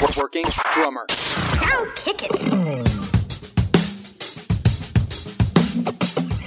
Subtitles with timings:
[0.00, 1.04] Working drummer.
[1.60, 2.32] Now kick it.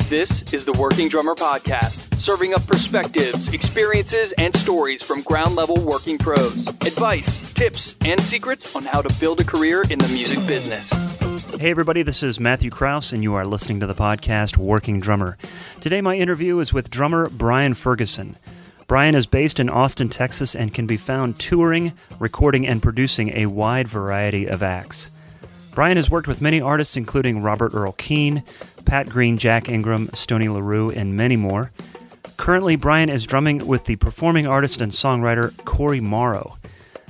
[0.09, 5.75] This is the Working Drummer Podcast, serving up perspectives, experiences, and stories from ground level
[5.79, 6.67] working pros.
[6.67, 10.91] Advice, tips, and secrets on how to build a career in the music business.
[11.59, 15.37] Hey, everybody, this is Matthew Kraus, and you are listening to the podcast Working Drummer.
[15.79, 18.37] Today, my interview is with drummer Brian Ferguson.
[18.87, 23.47] Brian is based in Austin, Texas, and can be found touring, recording, and producing a
[23.47, 25.09] wide variety of acts.
[25.73, 28.43] Brian has worked with many artists, including Robert Earl Keen,
[28.85, 31.71] Pat Green, Jack Ingram, Stoney LaRue, and many more.
[32.37, 36.57] Currently, Brian is drumming with the performing artist and songwriter Cory Morrow.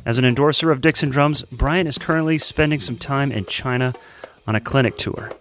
[0.06, 3.94] As an endorser of Dixon Drums, Brian is currently spending some time in China
[4.48, 5.32] on a clinic tour.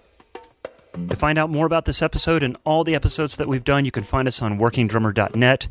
[0.95, 3.91] To find out more about this episode and all the episodes that we've done, you
[3.91, 5.69] can find us on workingdrummer.net.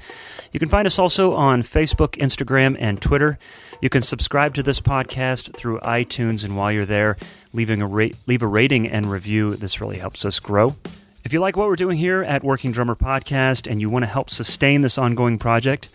[0.52, 3.40] You can find us also on Facebook, Instagram, and Twitter.
[3.82, 7.18] You can subscribe to this podcast through iTunes, and while you're there,
[7.54, 9.56] leaving a rate, leave a rating and review.
[9.56, 10.76] This really helps us grow.
[11.24, 14.12] If you like what we're doing here at Working Drummer Podcast and you want to
[14.12, 15.88] help sustain this ongoing project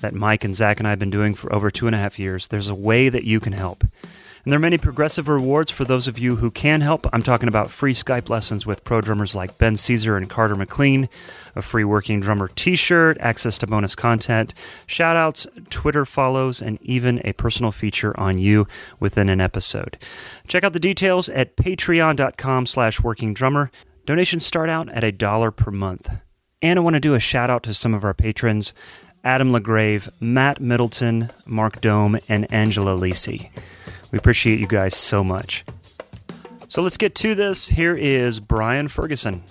[0.00, 2.20] that Mike and Zach and I have been doing for over two and a half
[2.20, 3.82] years, there's a way that you can help.
[4.46, 7.08] And there are many progressive rewards for those of you who can help.
[7.12, 11.08] I'm talking about free Skype lessons with pro drummers like Ben Sesar and Carter McLean,
[11.56, 14.54] a free Working Drummer t shirt, access to bonus content,
[14.86, 18.68] shout outs, Twitter follows, and even a personal feature on you
[19.00, 19.98] within an episode.
[20.46, 23.72] Check out the details at patreon.com slash working drummer.
[24.04, 26.08] Donations start out at a dollar per month.
[26.62, 28.74] And I want to do a shout out to some of our patrons
[29.24, 33.50] Adam LaGrave, Matt Middleton, Mark Dome, and Angela Lisi.
[34.16, 35.62] We appreciate you guys so much.
[36.68, 37.68] So let's get to this.
[37.68, 39.42] Here is Brian Ferguson.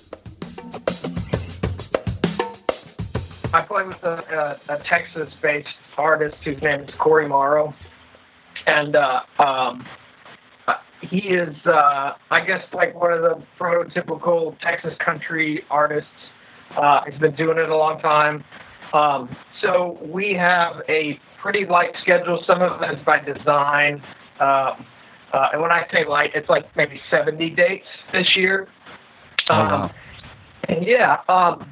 [3.53, 5.67] I play with a, a, a Texas-based
[5.99, 7.75] artist whose name is Cory Morrow,
[8.65, 9.85] and uh, um,
[11.01, 16.09] he is, uh, I guess, like one of the prototypical Texas country artists.
[16.75, 18.43] Uh, he's been doing it a long time.
[18.93, 22.43] Um, so we have a pretty light schedule.
[22.47, 24.01] Some of it is by design.
[24.39, 24.85] Um,
[25.33, 28.67] uh, and when I say light, it's like maybe 70 dates this year.
[29.49, 29.91] Oh, Um, wow.
[30.67, 31.71] And yeah, um,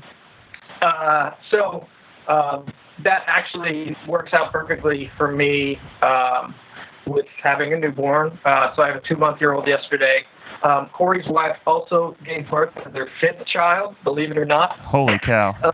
[0.81, 1.87] uh, so
[2.27, 2.71] um,
[3.03, 6.53] that actually works out perfectly for me um,
[7.07, 8.37] with having a newborn.
[8.45, 10.23] Uh, so I have a two-month-year-old yesterday.
[10.63, 14.79] Um, Cory's wife also gave birth to their fifth child, believe it or not.
[14.79, 15.73] Holy cow.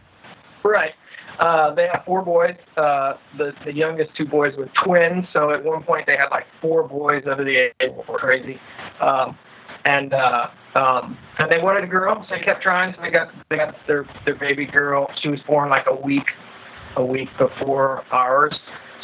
[0.63, 0.93] Right.
[1.39, 2.55] Uh, they have four boys.
[2.75, 6.45] Uh, the the youngest two boys were twins, so at one point they had like
[6.61, 8.57] four boys under the age of crazy.
[9.01, 9.37] Um,
[9.85, 12.93] and uh, um, and they wanted a girl, so they kept trying.
[12.95, 15.07] So they got they got their their baby girl.
[15.21, 16.25] She was born like a week
[16.97, 18.53] a week before ours.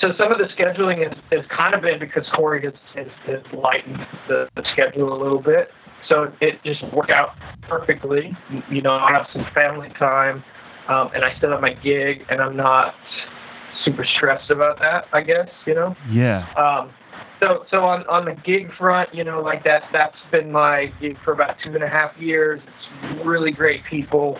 [0.01, 3.39] So some of the scheduling is, is kind of been because Cory has, has, has
[3.53, 5.69] lightened the, the schedule a little bit.
[6.09, 7.29] So it just worked out
[7.61, 8.31] perfectly.
[8.69, 10.43] You know, I have some family time,
[10.87, 12.93] um, and I still have my gig, and I'm not
[13.83, 15.05] super stressed about that.
[15.13, 15.95] I guess you know.
[16.09, 16.47] Yeah.
[16.55, 16.91] Um,
[17.39, 21.17] so so on on the gig front, you know, like that that's been my gig
[21.23, 22.61] for about two and a half years.
[22.65, 24.37] It's really great people,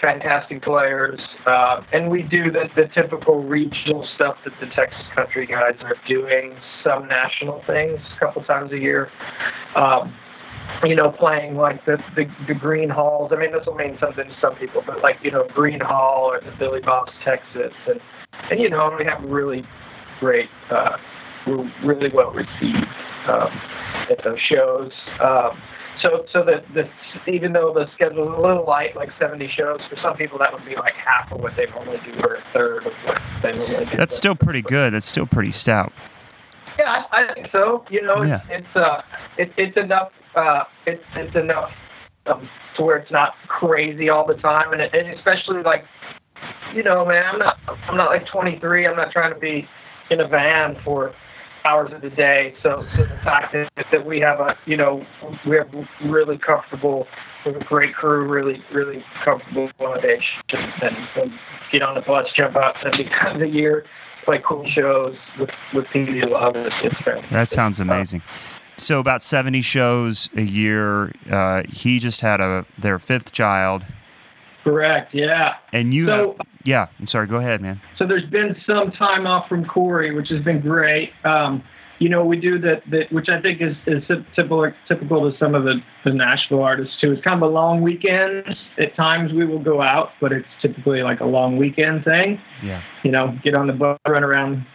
[0.00, 5.46] fantastic players, uh, and we do the the typical regional stuff that the Texas country
[5.46, 6.56] guys are doing.
[6.84, 9.10] Some national things a couple times a year.
[9.76, 10.14] Um,
[10.84, 13.32] you know, playing like the, the the Gruene Halls.
[13.34, 16.30] I mean, this will mean something to some people, but like you know, Gruene Hall
[16.32, 18.00] or the Billy Bob's Texas, and
[18.50, 19.64] and you know, we have really
[20.20, 20.48] great.
[20.70, 20.96] Uh,
[21.46, 22.86] were really well received
[23.28, 23.50] um,
[24.10, 24.92] at those shows.
[25.20, 25.60] Um,
[26.02, 26.88] so, so that the
[27.30, 30.52] even though the schedule is a little light, like 70 shows, for some people that
[30.52, 33.52] would be like half of what they normally do, or a third of what they
[33.52, 33.96] normally do.
[33.96, 34.94] That's still pretty good.
[34.94, 35.92] That's still pretty stout.
[36.78, 37.84] Yeah, I, I think so.
[37.90, 38.40] You know, Yeah.
[38.48, 39.02] it's it's uh,
[39.36, 40.10] it, it's enough.
[40.34, 41.70] Uh, it's it's enough
[42.26, 45.84] um, to where it's not crazy all the time, and, it, and especially like,
[46.74, 47.56] you know, man, I'm not
[47.88, 48.86] I'm not like 23.
[48.86, 49.68] I'm not trying to be
[50.10, 51.14] in a van for
[51.64, 52.54] hours of the day.
[52.62, 55.04] So, so the fact is that we have a, you know,
[55.46, 55.68] we have
[56.04, 57.06] really comfortable
[57.44, 60.20] with a great crew, really, really comfortable on a day
[60.50, 61.32] and, and
[61.70, 63.84] get on the bus, jump out 70 times a year,
[64.24, 66.56] play cool shows with, with people you love.
[66.56, 67.30] It's, it's fantastic.
[67.30, 68.22] That sounds amazing.
[68.78, 71.12] So about 70 shows a year.
[71.30, 73.84] Uh, he just had a their fifth child,
[74.64, 75.54] Correct, yeah.
[75.72, 76.06] and you.
[76.06, 77.26] So- have, yeah, I'm sorry.
[77.26, 77.80] Go ahead, man.
[77.98, 81.10] So there's been some time off from Cory, which has been great.
[81.24, 81.62] Um,
[81.98, 84.02] you know, we do that, that which I think is, is
[84.34, 87.12] typical typical to some of the, the Nashville artists too.
[87.12, 88.44] It's kind of a long weekend.
[88.78, 92.40] At times we will go out, but it's typically like a long weekend thing.
[92.62, 92.82] Yeah.
[93.04, 94.66] You know, get on the boat, run around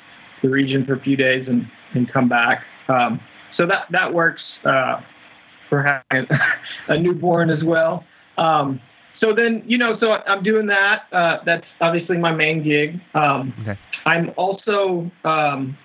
[0.42, 2.64] the region for a few days, and and come back.
[2.88, 3.20] Um,
[3.58, 5.02] so that that works uh,
[5.70, 6.28] for having
[6.88, 8.04] a newborn as well.
[8.38, 8.80] Um,
[9.20, 11.04] so then, you know, so I'm doing that.
[11.12, 13.02] Uh, that's obviously my main gig.
[13.16, 13.78] Um, Okay.
[14.06, 15.76] I'm also um,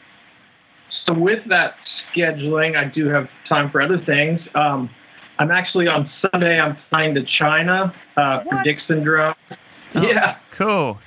[1.06, 1.74] so with that
[2.14, 4.38] scheduling, I do have time for other things.
[4.54, 4.90] Um,
[5.38, 6.60] I'm actually on Sunday.
[6.60, 8.64] I'm flying to China uh, for What?
[8.64, 9.34] Dixon Drum.
[9.94, 10.02] Oh.
[10.08, 10.98] Yeah, Cool.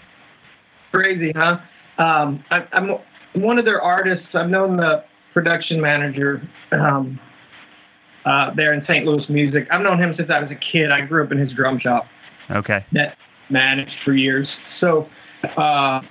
[0.91, 1.59] crazy, huh?
[1.97, 2.97] Um, I, I'm
[3.33, 4.27] one of their artists.
[4.33, 5.03] I've known the
[5.35, 6.41] production manager
[6.71, 7.19] um,
[8.25, 9.05] uh, there in St.
[9.05, 9.67] Louis Music.
[9.69, 10.91] I've known him since I was a kid.
[10.91, 12.07] I grew up in his drum shop
[12.49, 12.83] Okay.
[12.93, 13.17] that
[13.49, 14.57] managed for years.
[14.67, 15.07] So
[15.57, 16.01] uh,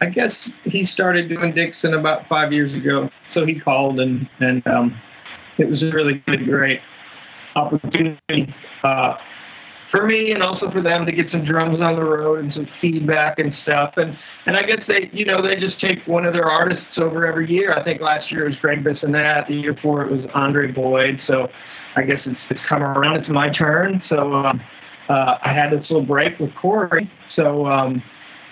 [0.00, 3.10] I guess he started doing Dixon about five years ago.
[3.28, 4.98] So he called and and um,
[5.58, 6.80] it was a really good, great
[7.56, 8.54] opportunity
[8.84, 9.16] uh,
[9.90, 12.66] for me and also for them to get some drums on the road and some
[12.80, 13.96] feedback and stuff.
[13.96, 17.26] And and I guess they you know they just take one of their artists over
[17.26, 17.72] every year.
[17.72, 19.46] I think last year it was Gregg Bissonette.
[19.46, 21.20] The year before it was Andre Boyd.
[21.20, 21.50] So
[21.96, 23.16] I guess it's it's come around.
[23.16, 24.00] It's my turn.
[24.00, 24.32] So.
[24.34, 24.60] Um,
[25.08, 28.02] uh, I had this little break with Cory, so um,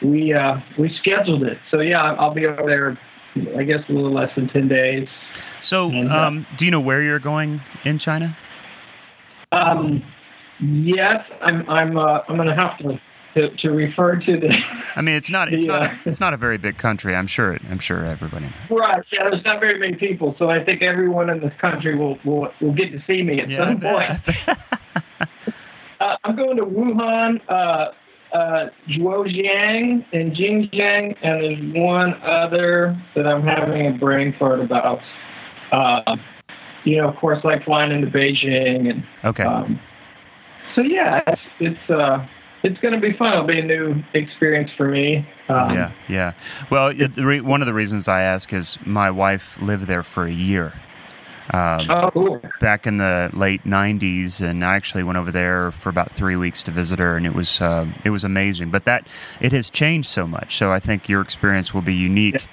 [0.02, 1.58] we uh, we scheduled it.
[1.70, 2.98] So yeah, I'll be over there.
[3.58, 5.06] I guess a little less than ten days.
[5.60, 8.36] So, And, uh, um, do you know where you're going in China?
[9.52, 10.02] Um,
[10.60, 13.00] yes, I'm I'm uh, I'm going to have to,
[13.34, 14.54] to to refer to the
[14.96, 15.52] I mean, it's not.
[15.52, 15.82] It's not.
[15.82, 15.98] Yeah.
[16.04, 17.14] A, it's not a very big country.
[17.14, 17.52] I'm sure.
[17.54, 18.52] it- I'm sure everybody.
[18.70, 19.04] right.
[19.12, 22.48] Yeah, there's not very many people, so I think everyone in this country will will,
[22.60, 23.64] will get to see me at Yeah.
[23.64, 24.58] Some point.
[25.98, 27.90] Uh, I'm going to Wuhan, uh,
[28.36, 35.00] uh, Zhuojiang, and Xinjiang, and there's one other that I'm having a brain fart about.
[35.72, 36.16] Uh,
[36.84, 39.44] you know, of course, like flying into Beijing, and Okay.
[39.44, 39.80] um,
[40.76, 42.24] so yeah, it's it's uh,
[42.62, 43.32] it's going to be fun.
[43.32, 45.26] It'll be a new experience for me.
[45.48, 45.92] Um, yeah.
[46.08, 46.32] Yeah.
[46.70, 50.24] Well, it, re- one of the reasons I ask is my wife lived there for
[50.26, 50.72] a year.
[51.52, 52.42] Um, Oh, cool.
[52.60, 56.62] back in the late '90s, and I actually went over there for about three weeks
[56.64, 58.70] to visit her, and it was uh, it was amazing.
[58.70, 59.06] But that
[59.40, 62.46] it has changed so much, so I think your experience will be unique,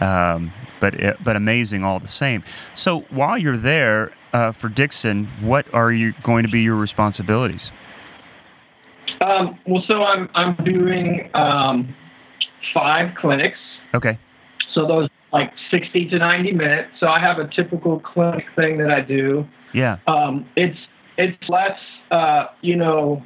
[0.00, 2.42] um, but it, but amazing all the same.
[2.74, 7.72] So while you're there uh, for Dixon, what are you going to be your responsibilities?
[9.20, 11.94] Um, well, so I'm I'm doing um,
[12.72, 13.58] five clinics.
[13.94, 14.18] Okay.
[14.74, 16.90] So those like 60 to 90 minutes.
[17.00, 19.46] So I have a typical clinic thing that I do.
[19.74, 19.98] Yeah.
[20.06, 20.78] Um, it's
[21.16, 21.78] it's less,
[22.10, 23.22] uh, you know,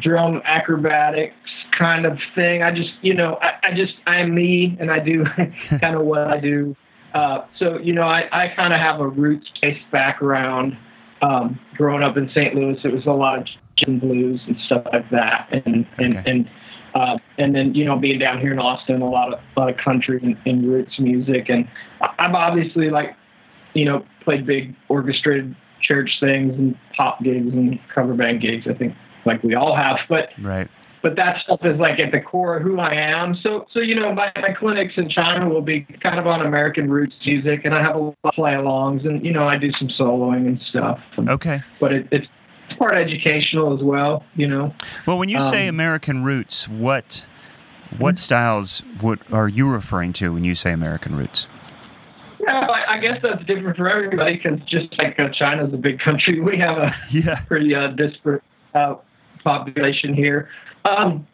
[0.00, 1.34] drum acrobatics
[1.78, 2.62] kind of thing.
[2.62, 5.24] I just, you know, I, I just I'm me and I do
[5.80, 6.76] kind of what I do.
[7.16, 10.76] Uh, so you know, I, I kind of have a roots-based background.
[11.22, 12.54] Um, growing up in St.
[12.54, 13.46] Louis, it was a lot of
[13.86, 16.30] and blues and stuff like that, and and Okay.
[16.30, 16.50] and
[16.94, 19.70] uh, and then you know being down here in Austin, a lot of a lot
[19.70, 21.68] of country and, and roots music, and
[22.18, 23.14] I've obviously like
[23.74, 28.66] you know played big orchestrated church things and pop gigs and cover band gigs.
[28.68, 28.94] I think
[29.26, 30.68] like we all have, but Right.
[31.02, 33.36] But that stuff is like at the core of who I am.
[33.42, 36.90] So so you know my, my clinics in China will be kind of on American
[36.90, 39.88] roots music, and I have a lot of play-alongs, and you know I do some
[39.88, 40.98] soloing and stuff.
[41.18, 41.62] Okay.
[41.80, 42.26] But it, it's
[42.78, 44.74] part educational as well, you know.
[45.06, 47.26] Well, when you say Um, American roots, what
[47.98, 51.46] what styles what are you referring to when you say American roots?
[52.40, 55.98] Yeah, I, I guess that's different for everybody because just like uh, China's a big
[56.00, 57.40] country, we have a Yeah.
[57.46, 58.42] pretty uh, disparate
[58.74, 58.96] uh,
[59.42, 60.48] population here.
[60.88, 61.26] Um,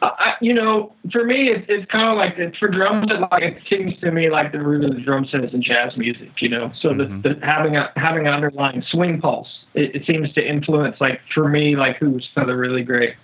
[0.00, 3.06] I, you know, for me, it's, it's kind of like it's for drums.
[3.10, 5.62] It like it seems to me like the root of the drum set is in
[5.62, 6.30] jazz music.
[6.40, 7.22] You know, so Mhm.
[7.22, 11.20] the, the having a having an underlying swing pulse, it, it seems to influence like
[11.32, 13.14] for me like who some of the really great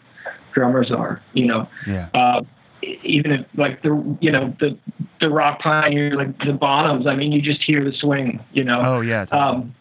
[0.55, 1.21] drummers are.
[1.33, 2.09] You know, Yeah.
[2.15, 2.43] uh,
[3.03, 4.79] even if like the you know the
[5.21, 7.09] the rock pioneer like the Bonhams.
[7.09, 8.39] I mean, you just hear the swing.
[8.53, 8.81] You know.
[8.85, 9.25] Oh yeah.
[9.25, 9.43] totally.
[9.63, 9.75] Um,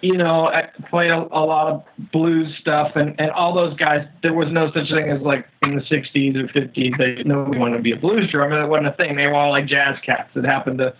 [0.00, 4.06] you know, I played a, a lot of blues stuff, and, and all those guys.
[4.22, 6.98] There was no such thing as like in the '60s or '50s.
[6.98, 8.60] They nobody wanted to be a blues drummer.
[8.60, 9.16] That wasn't a thing.
[9.16, 10.94] They were all like jazz cats that happened to,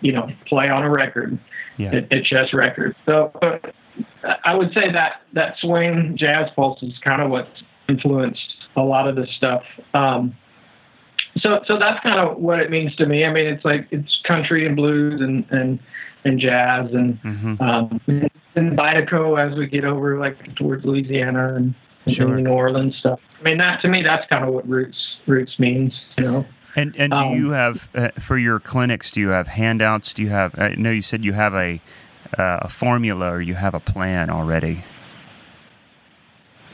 [0.00, 1.38] you know, play on a record
[1.76, 1.94] yeah.
[1.94, 2.96] at, at Chess Records.
[3.08, 3.74] So but
[4.44, 7.48] I would say that that swing jazz pulse is kind of what
[7.88, 9.62] influenced a lot of this stuff.
[9.94, 10.36] Um,
[11.38, 13.24] so so that's kind of what it means to me.
[13.24, 15.78] I mean, it's like it's country and blues and and
[16.24, 21.74] and jazz and hmm um, and Zydeco as we get over like towards Louisiana and,
[22.06, 22.36] and Sure.
[22.36, 23.20] New Orleans stuff.
[23.38, 25.92] I mean, that to me, that's kind of what roots roots means.
[26.18, 26.46] You know.
[26.76, 29.10] And and do Um, you have uh, for your clinics?
[29.10, 30.14] Do you have handouts?
[30.14, 30.58] Do you have?
[30.58, 31.80] I know you said you have a
[32.38, 34.84] uh, a formula or you have a plan already.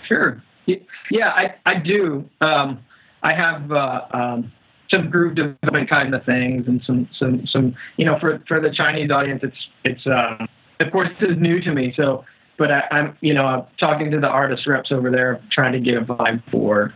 [0.07, 0.43] Sure.
[0.67, 2.29] Yeah, I, I do.
[2.41, 2.81] Um,
[3.23, 4.53] I have uh, um,
[4.91, 8.71] some groove development kind of things and some some some you know for for the
[8.71, 10.49] Chinese audience it's it's um,
[10.81, 11.93] of course this is new to me.
[11.97, 12.25] So
[12.59, 15.81] but I, I'm you know I'm talking to the artist reps over there trying to
[15.81, 16.95] get a vibe for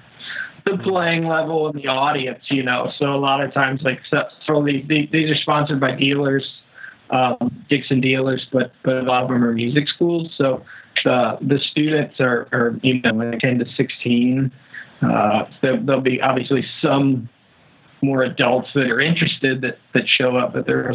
[0.66, 2.92] the playing level and the audience you know.
[2.98, 6.44] So a lot of times like so, so these these are sponsored by dealers
[7.10, 10.32] um, Dixon dealers but but a lot of them are music schools.
[10.36, 10.64] So
[11.04, 14.52] the the students are, are you know 10 to 16
[15.02, 17.28] uh, there, there'll be obviously some
[18.02, 20.94] more adults that are interested that, that show up at their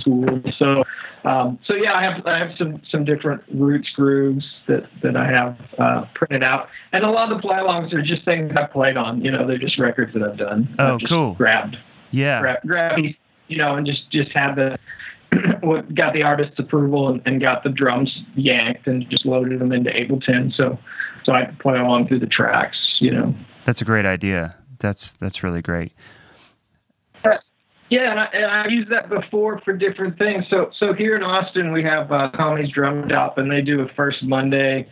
[0.00, 0.44] schools.
[0.58, 0.84] So,
[1.24, 5.26] um, so yeah, I have I have some some different roots grooves that that I
[5.26, 8.96] have uh, printed out, and a lot of the play-alongs are just things I've played
[8.96, 9.24] on.
[9.24, 10.74] You know, they're just records that I've done.
[10.78, 11.34] Oh, I've cool.
[11.34, 11.76] Grabbed,
[12.10, 12.98] yeah, grab, grab,
[13.48, 14.78] you know, and just just had the
[15.94, 19.90] got the artist's approval and, and got the drums yanked and just loaded them into
[19.90, 20.54] Ableton.
[20.54, 20.78] So,
[21.24, 22.76] so I could play along through the tracks.
[22.98, 24.56] You know, that's a great idea.
[24.78, 25.92] That's that's really great.
[27.92, 30.46] Yeah, and I, and I used that before for different things.
[30.48, 33.88] So, so here in Austin, we have uh, Tommy's Drum Shop, and they do a
[33.94, 34.88] first Monday.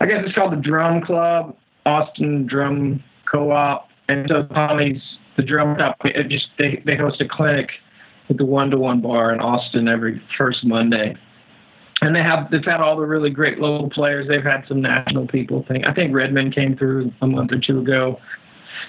[0.00, 1.56] I guess it's called the Drum Club,
[1.86, 5.00] Austin Drum Co-op, and so Tommy's
[5.36, 5.98] the Drum Shop.
[6.04, 7.70] It just they they host a clinic
[8.28, 11.14] at the One to One Bar in Austin every first Monday,
[12.00, 14.26] and they have they've had all the really great local players.
[14.26, 15.64] They've had some national people.
[15.68, 18.18] Think I think Redmond came through a month or two ago.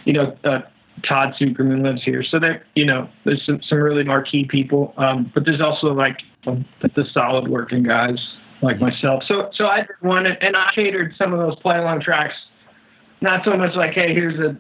[0.06, 0.62] You know, uh,
[1.04, 2.24] Todd Sucherman lives here.
[2.24, 4.94] So there, you know, there's some, some really marquee people.
[4.98, 8.18] Um, but there's also like um, the solid working guys
[8.62, 9.24] like myself.
[9.30, 12.36] So, so I wanted, and I catered some of those play along tracks,
[13.22, 14.58] not so much like, hey, here's a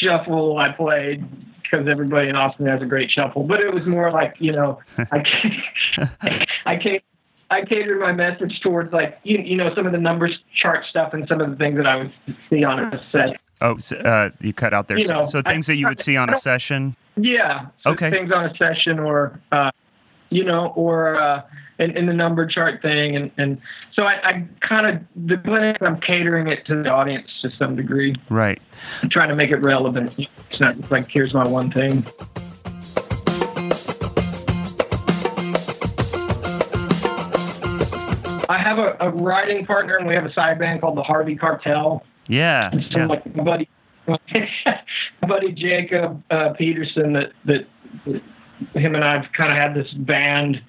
[0.00, 1.24] shuffle I played
[1.62, 4.80] because everybody in Austin has a great shuffle, but it was more like, you know,
[4.98, 7.02] I, I catered
[7.48, 11.12] I catered my message towards like you, you know some of the numbers chart stuff
[11.12, 12.12] and some of the things that I would
[12.50, 13.40] see on a set.
[13.60, 14.98] Oh, so, uh, you cut out there.
[14.98, 16.94] You know, so things I, that you would see on a session.
[17.16, 17.66] Yeah.
[17.82, 18.10] So okay.
[18.10, 19.70] Things on a session, or uh,
[20.28, 21.42] you know, or uh,
[21.78, 23.58] in, in, the number chart thing, and and
[23.92, 27.76] so I, I kind of the clinic I'm catering it to the audience to some
[27.76, 28.14] degree.
[28.28, 28.60] Right.
[29.02, 30.14] I'm trying to make it relevant.
[30.50, 32.04] It's not just like here's my one thing.
[38.48, 41.36] I have a, a writing partner, and we have a side band called the Harvey
[41.36, 42.04] Cartel.
[42.28, 42.70] Yeah.
[42.72, 43.06] And so yeah.
[43.06, 43.68] like my buddy,
[44.06, 47.66] my buddy Jacob uh, Petersen, that, that
[48.06, 48.22] that
[48.74, 50.60] him and I've kind of had this band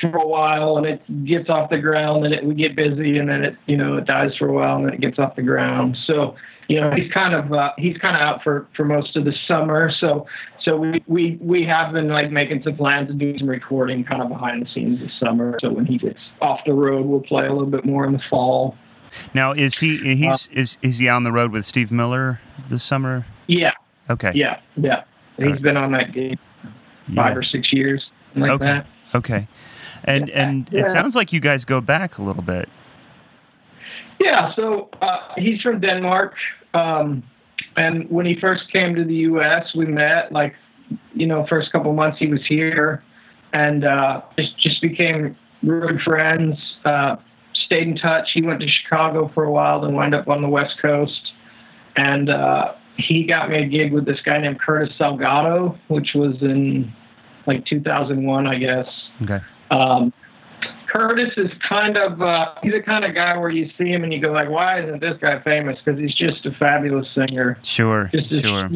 [0.00, 3.28] for a while, and it gets off the ground, and it, we get busy, and
[3.28, 5.42] then it you know it dies for a while, and then it gets off the
[5.42, 5.96] ground.
[6.06, 6.36] So
[6.68, 9.34] you know he's kind of uh, he's kind of out for for most of the
[9.48, 9.90] summer.
[10.00, 10.26] So
[10.62, 14.22] so we we we have been like making some plans to do some recording kind
[14.22, 15.58] of behind the scenes this summer.
[15.60, 18.22] So when he gets off the road, we'll play a little bit more in the
[18.30, 18.76] fall.
[19.34, 22.82] Now, is he he's uh, is is he on the road with Steve Miller this
[22.82, 23.26] summer?
[23.46, 23.72] Yeah.
[24.08, 24.32] Okay.
[24.34, 25.04] Yeah, yeah.
[25.36, 25.62] He's right.
[25.62, 26.38] been on that gig
[27.14, 27.38] five yeah.
[27.38, 28.64] or six years, like okay.
[28.64, 28.86] that.
[29.14, 29.48] Okay.
[30.04, 30.42] And yeah.
[30.42, 32.68] and it sounds like you guys go back a little bit.
[34.18, 34.52] Yeah.
[34.56, 36.34] So uh, he's from Denmark,
[36.74, 37.22] um,
[37.76, 40.32] and when he first came to the U.S., we met.
[40.32, 40.54] Like,
[41.14, 43.02] you know, first couple months he was here,
[43.52, 46.56] and uh, just just became good friends.
[46.84, 47.16] Uh,
[47.70, 48.30] stayed in touch.
[48.34, 51.32] He went to Chicago for a while, then wound up on the West Coast,
[51.96, 56.36] and uh, he got me a gig with this guy named Curtis Salgado, which was
[56.40, 56.92] in
[57.46, 58.86] like 2001, I guess.
[59.22, 59.38] Okay.
[59.70, 60.12] Um,
[60.92, 64.12] Curtis is kind of uh, he's the kind of guy where you see him and
[64.12, 65.78] you go like, why isn't this guy famous?
[65.84, 67.58] Because he's just a fabulous singer.
[67.62, 68.68] Sure, just this, sure.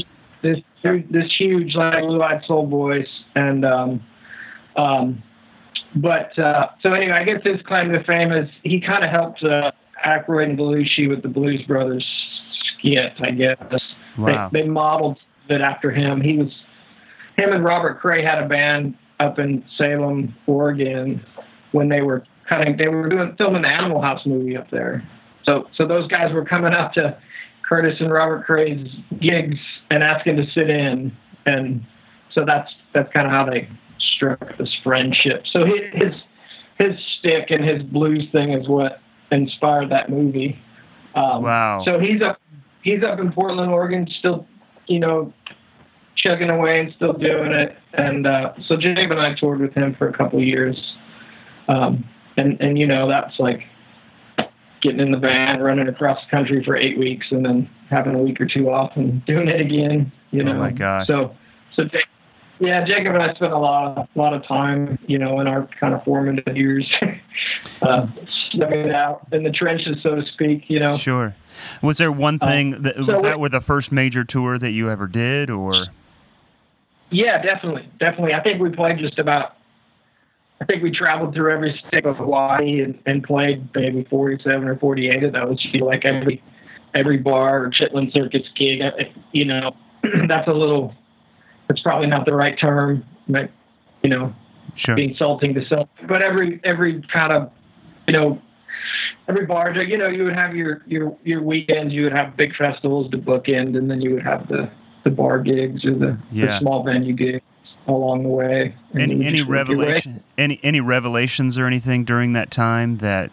[0.43, 0.59] This
[1.11, 4.05] this huge like blue-eyed soul voice, and um,
[4.77, 5.23] um,
[5.97, 9.43] but uh, so anyway, I guess his claim to fame is he kind of helped
[9.45, 9.71] uh,
[10.05, 12.05] Aykroyd and Belushi with the Blues Brothers
[12.79, 13.13] skit.
[13.21, 13.59] I guess
[14.19, 14.49] wow.
[14.53, 16.21] they, they modeled it after him.
[16.21, 16.49] He was
[17.37, 21.25] him and Robert Cray had a band up in Salem, Oregon,
[21.73, 22.77] when they were cutting.
[22.77, 25.07] They were doing filming the Animal House movie up there.
[25.45, 27.17] So so those guys were coming up to
[27.69, 28.89] Curtis and Robert Cray's
[29.21, 29.59] gigs
[29.91, 31.13] and asking to sit in,
[31.47, 31.85] and
[32.33, 33.69] so that's that's kind of how they
[34.15, 35.45] struck this friendship.
[35.53, 36.15] So his
[36.79, 40.59] his stick and his blues thing is what inspired that movie.
[41.15, 41.85] Um, wow.
[41.87, 42.41] So he's up
[42.83, 44.47] he's up in Portland, Oregon, still
[44.87, 45.33] you know
[46.17, 47.77] chugging away and still doing it.
[47.93, 50.77] And uh, so Jacob and I toured with him for a couple of years.
[51.69, 52.05] Um,
[52.37, 53.63] and and you know that's like
[54.83, 58.19] getting in the van, running across the country for eight weeks, and then having a
[58.19, 60.13] week or two off and doing it again.
[60.31, 60.53] You know.
[60.53, 61.07] Oh my gosh.
[61.07, 61.35] So
[61.75, 61.85] so
[62.61, 65.47] yeah, Jacob and I spent a lot of, a lot of time, you know, in
[65.47, 66.89] our kind of formative years,
[67.83, 68.07] uh,
[68.53, 70.65] it out in the trenches, so to speak.
[70.69, 70.97] You know.
[70.97, 71.35] Sure.
[71.83, 74.71] Was there one uh, thing that was so that with the first major tour that
[74.71, 75.87] you ever did, or?
[77.11, 78.35] yeah, definitely, definitely.
[78.35, 79.57] I think we played just about.
[80.61, 84.79] I think we traveled through every state of Hawaii and, and played maybe 47 or
[84.79, 85.59] 48 of those.
[85.73, 86.43] You know, like every
[86.95, 88.81] every bar or Chitlin Circuit gig.
[89.33, 89.77] You know,
[90.29, 90.95] that's a little.
[91.71, 93.51] It's probably not the right term, but
[94.03, 94.35] you know,
[94.75, 94.97] Sure.
[94.97, 95.89] be insulting to self.
[96.09, 97.51] But every every kind of
[98.07, 98.41] you know
[99.29, 101.93] every bar, you know, you would have your your your weekends.
[101.95, 104.69] You would have big festivals to bookend, and then you would have the
[105.05, 106.47] the bar gigs or the, Yeah.
[106.47, 107.45] the small venue gigs
[107.87, 108.75] along the way.
[108.95, 109.85] Any any just work your way.
[109.87, 113.31] revelation any any revelations or anything during that time that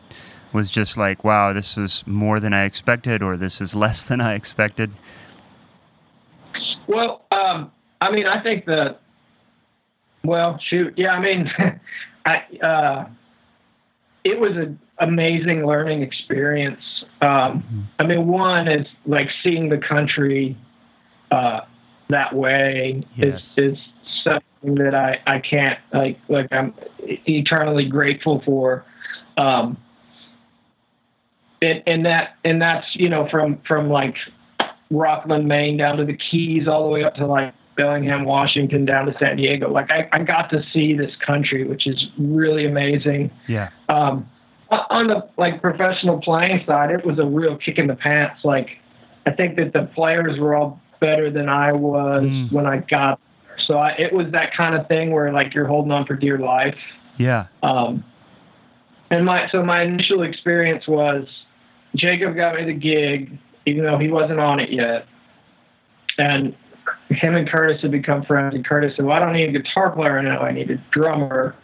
[0.53, 4.19] was just like, wow, this is more than I expected, or this is less than
[4.19, 4.91] I expected.
[6.87, 7.71] Well, um,
[8.01, 8.99] I mean, I think that.
[10.23, 11.13] Well, shoot, yeah.
[11.13, 11.51] I mean,
[12.25, 13.07] I uh,
[14.23, 16.81] it was an amazing learning experience.
[17.21, 20.57] Um, I mean, one is like seeing the country
[21.31, 21.61] uh,
[22.09, 23.57] that way Yes.
[23.57, 23.79] is is
[24.23, 28.85] something that I I can't like like I'm eternally grateful for.
[29.37, 29.77] Um,
[31.63, 34.15] and, and that and that's you know from from like
[34.91, 39.05] Rockland, Maine, down to the Keys, all the way up to like Bellingham, Washington, down
[39.07, 39.71] to San Diego.
[39.71, 43.31] Like I, I got to see this country, which is really amazing.
[43.47, 43.69] Yeah.
[43.89, 44.29] Um,
[44.69, 48.41] on the like professional playing side, it was a real kick in the pants.
[48.43, 48.69] Like
[49.25, 52.51] I think that the players were all better than I was Mm.
[52.51, 53.19] when I got.
[53.47, 53.57] there.
[53.67, 56.37] So I, it was that kind of thing where like you're holding on for dear
[56.37, 56.77] life.
[57.17, 57.47] Yeah.
[57.63, 58.03] Um,
[59.09, 61.27] and my so my initial experience was
[61.95, 65.05] Jacob got me the gig, even though he wasn't on it yet.
[66.17, 66.55] And
[67.13, 68.55] him and Curtis had become friends.
[68.55, 70.39] And Curtis said, "Well, I don't need a guitar player now.
[70.41, 71.55] I need a drummer."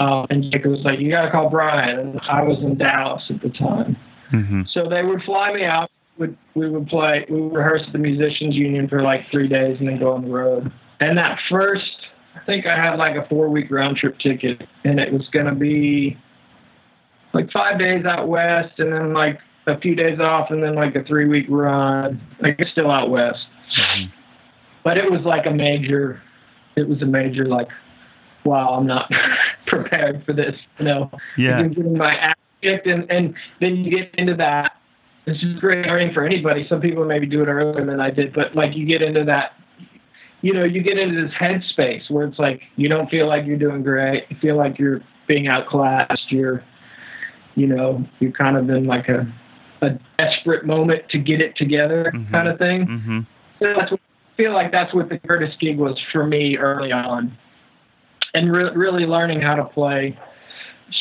[0.00, 3.22] Um, and Jacob was like, "You got to call Brian." And I was in Dallas
[3.30, 3.96] at the time,
[4.30, 5.90] hmm so they would fly me out.
[6.18, 7.24] Would we would play?
[7.28, 10.24] We would rehearse at the Musicians Union for like three days, and then go on
[10.24, 10.72] the road.
[11.00, 14.98] And that first, I think I had like a four week round trip ticket, and
[14.98, 16.16] it was going to be
[17.32, 20.94] like five days out west, and then like a few days off, and then like
[20.96, 22.20] a three week run.
[22.40, 23.46] Like it's still out west,
[23.96, 24.10] Mhm.
[24.84, 26.20] But it was like a major.
[26.76, 27.68] It was a major like,
[28.44, 29.10] wow, I'm not
[29.66, 30.54] prepared for this.
[30.78, 31.58] You know, Yeah.
[31.58, 34.72] I'm getting my ass kicked, and and then you get into that.
[35.26, 36.66] This is great learning for anybody.
[36.68, 39.52] Some people maybe do it earlier than I did, but like you get into that.
[40.42, 43.56] You know, you get into this headspace where it's like you don't feel like you're
[43.56, 44.24] doing great.
[44.28, 46.30] You feel like you're being outclassed.
[46.30, 46.62] You're,
[47.54, 49.26] you know, you're kind of in like a
[49.80, 52.30] a desperate moment to get it together Mhm.
[52.30, 52.86] kind of thing.
[52.86, 53.20] hmm
[53.58, 54.00] So that's what,
[54.36, 57.36] feel like that's what the Curtis gig was for me early on,
[58.34, 60.18] and re- really learning how to play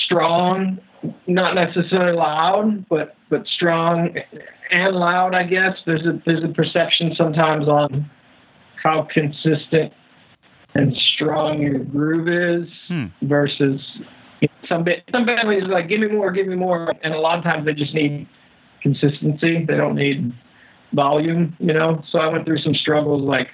[0.05, 0.79] strong,
[1.27, 4.15] not necessarily loud, but but strong
[4.71, 5.35] and loud.
[5.35, 8.09] I guess there's a there's a perception sometimes on
[8.81, 9.93] how consistent
[10.75, 13.05] and strong your groove is Hmm.
[13.21, 13.79] versus
[14.67, 17.43] some bit some families like give me more, give me more, and a lot of
[17.43, 18.27] times they just need
[18.81, 19.65] consistency.
[19.65, 20.33] They don't need
[20.93, 22.03] volume, you know.
[22.09, 23.49] So I went through some struggles like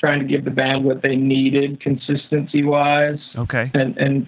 [0.00, 3.70] trying to give the band what they needed consistency wise, Okay.
[3.74, 4.26] and and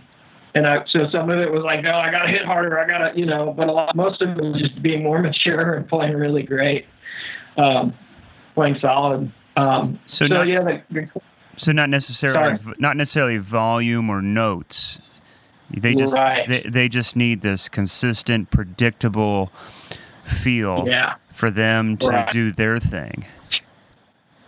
[0.54, 3.18] and I so some of it was like, oh, I gotta hit harder, I gotta,
[3.18, 3.52] you know.
[3.56, 6.86] But a lot, most of it was just being more mature and playing really great,
[7.58, 7.92] um,
[8.54, 9.30] playing solid.
[9.56, 11.06] Um, So so not- yeah,
[11.56, 12.74] So not necessarily Sorry.
[12.78, 15.00] not necessarily volume or notes.
[15.70, 16.46] They just Right.
[16.46, 19.50] they, they just need this consistent, predictable
[20.26, 22.30] feel yeah, for them to Right.
[22.30, 23.24] do their thing.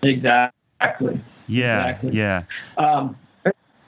[0.03, 1.21] exactly.
[1.47, 2.11] Yeah, Exactly.
[2.13, 2.43] yeah.
[2.77, 3.17] Um,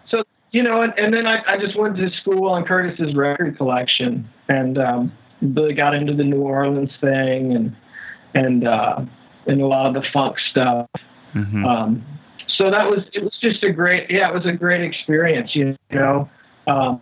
[0.09, 0.22] so
[0.53, 4.29] you know, and, and then I, I just went to school on Curtis's record collection,
[4.48, 7.76] and um, really got into the New Orleans thing, and
[8.35, 9.00] and uh,
[9.46, 10.88] and a lot of the funk stuff.
[11.33, 12.05] hmm Um,
[12.59, 15.76] so that was it was just a great yeah it was a great experience you
[15.92, 16.29] know
[16.66, 16.98] um,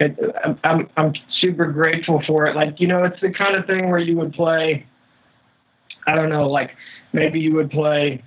[0.00, 0.18] it,
[0.64, 3.98] I'm, I'm super grateful for it like you know it's the kind of thing where
[3.98, 4.86] you would play
[6.06, 6.70] I don't know like
[7.12, 8.22] maybe you would play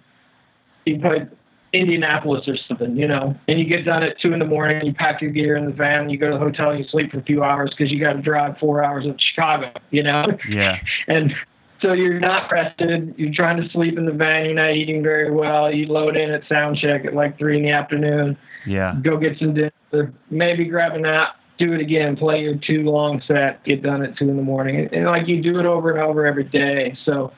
[0.86, 1.28] you play
[1.72, 4.94] Indianapolis or something you know and you get done at two in the morning you
[4.94, 7.24] pack your gear in the van you go to the hotel you sleep for a
[7.24, 10.80] few hours because you got to drive four hours to Chicago you know Yeah.
[11.08, 11.34] and
[11.82, 13.14] so you're not rested.
[13.18, 14.46] You're trying to sleep in the van.
[14.46, 15.74] You're not eating very well.
[15.74, 18.38] You load in at sound check at like three in the afternoon.
[18.66, 18.96] Yeah.
[19.02, 20.14] Go get some dinner.
[20.30, 21.39] Maybe grab a nap.
[21.60, 22.16] Do it again.
[22.16, 23.64] Play your two long set.
[23.66, 24.78] Get done at two in the morning.
[24.80, 26.98] And, and like you do it over and over every day.
[27.06, 27.34] So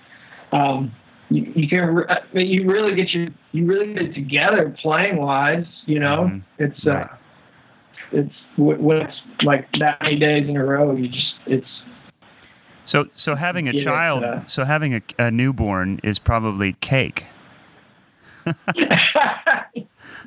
[0.52, 0.94] um,
[1.30, 2.06] you, you can.
[2.08, 3.30] I mean, you really get your.
[3.52, 5.66] You really get it together playing wise.
[5.86, 6.42] You know, Mhm.
[6.60, 7.08] it's uh,
[8.12, 10.96] it's wh- when it's like that many days in a row.
[10.96, 11.68] You just it's
[12.86, 17.26] So so having a child, uh, so having a, a newborn is probably cake.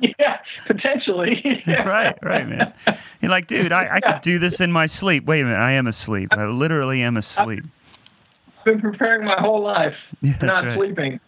[0.01, 1.63] yeah, potentially.
[1.67, 2.73] right, right, man.
[3.21, 5.25] You're like, dude, I, I could do this in my sleep.
[5.25, 6.29] Wait a minute, I am asleep.
[6.31, 7.63] I literally am asleep.
[8.59, 10.77] I've been preparing my whole life, Yeah, not right.
[10.77, 11.19] sleeping.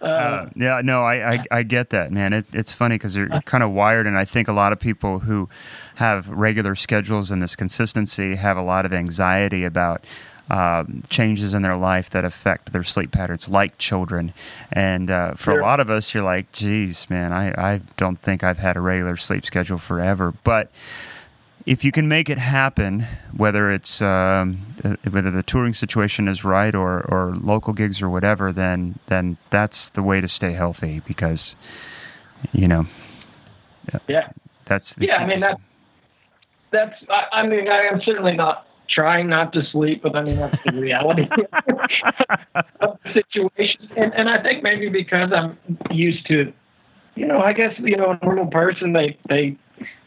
[0.00, 2.32] Uh, yeah, no, I, I, I get that, man.
[2.32, 5.18] It, it's funny because you're kind of wired, and I think a lot of people
[5.18, 5.48] who
[5.96, 10.04] have regular schedules and this consistency have a lot of anxiety about
[10.50, 14.34] um, changes in their life that affect their sleep patterns, like children.
[14.72, 15.60] And uh, for Sure.
[15.60, 18.80] a lot of us, you're like, geez, man, I, I don't think I've had a
[18.80, 20.34] regular sleep schedule forever.
[20.44, 20.70] But
[21.66, 26.44] if you can make it happen, whether it's um, uh, whether the touring situation is
[26.44, 31.00] right or, or local gigs or whatever, then then that's the way to stay healthy
[31.06, 31.56] because
[32.52, 32.86] you know
[34.08, 34.28] Yeah.
[34.64, 35.58] that's the Yeah, I mean that.
[36.70, 36.94] That's.
[37.08, 40.56] I, I mean, I am certainly not trying not to sleep, but I mean that's
[40.64, 43.88] the reality of the situation.
[43.96, 45.58] And, and I think maybe because I'm
[45.90, 46.52] used to,
[47.14, 49.56] you know, I guess you know, a normal person they they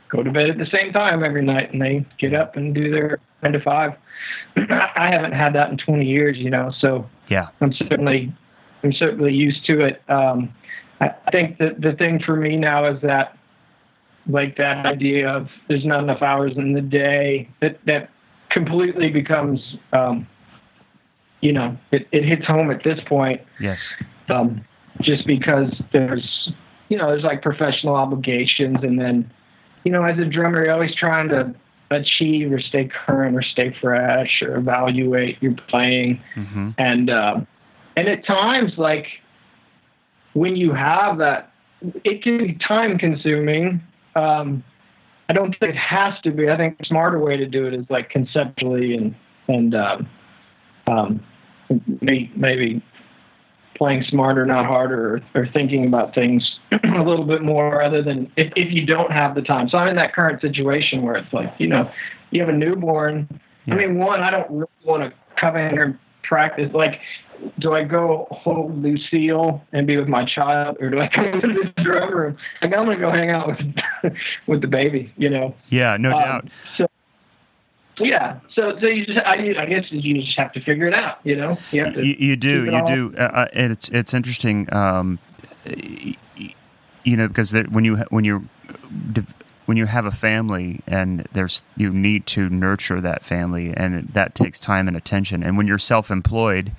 [0.10, 2.92] go to bed at the same time every night and they get up and do
[2.92, 3.92] their nine to five.
[4.56, 8.34] I haven't had that in 20 years, you know, so yeah I'm certainly
[8.84, 10.02] I'm certainly used to it.
[10.10, 10.54] Um,
[11.00, 13.38] I I think that the thing for me now is that
[14.28, 18.10] like that idea of there's not enough hours in the day that that
[18.54, 19.60] completely becomes
[19.92, 20.28] um,
[21.42, 23.42] you know it, it hits home at this point.
[23.60, 23.94] Yes.
[24.30, 24.64] Um,
[25.02, 26.52] just because there's
[26.90, 29.30] you know there's like professional obligations and then
[29.84, 31.54] you know as a drummer you're always trying to
[31.92, 36.22] achieve or stay current or stay fresh or evaluate your playing.
[36.36, 37.48] Hmm and um,
[37.96, 39.08] and at times like
[40.34, 41.52] when you have that
[42.04, 43.82] it can be time consuming
[44.16, 44.64] um,
[45.30, 47.74] i don't think it has to be i think a smarter way to do it
[47.74, 49.16] is like conceptually and
[49.48, 50.10] and um,
[50.88, 51.24] um,
[52.02, 52.82] maybe
[53.76, 58.32] playing smarter not harder or, or thinking about things a little bit more rather than
[58.38, 61.34] if, if you don't have the time so i'm in that current situation where it's
[61.34, 61.90] like you know
[62.32, 63.28] you have a newborn
[63.66, 63.76] Yeah.
[63.76, 66.70] I mean, one, I don't really want to come in here and practice.
[66.74, 67.00] Like,
[67.60, 71.54] do I go hold Lucille and be with my child, or do I come into
[71.64, 72.38] this drum room?
[72.62, 74.14] Like, I'm gonna go hang out with
[74.48, 75.56] with the baby, you know.
[75.70, 76.88] yeah no Um, doubt So,
[78.00, 78.40] yeah.
[78.56, 81.36] So, so you just, I, I guess you just have to figure it out, you
[81.36, 81.58] know.
[81.72, 82.06] You have to.
[82.06, 85.20] you, you do you all- do uh, uh, and it's it's interesting um,
[87.04, 88.42] you know because when you when you're
[89.66, 94.36] when you have a family and there's you need to nurture that family and that
[94.36, 96.72] takes time and attention and when you're self-employed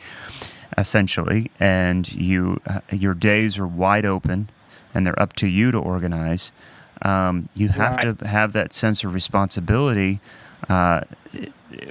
[0.78, 4.48] essentially and you uh, your days are wide open
[4.94, 6.52] and they're up to you to organize
[7.02, 8.18] um, you have Right.
[8.18, 10.20] to have that sense of responsibility
[10.68, 11.00] uh,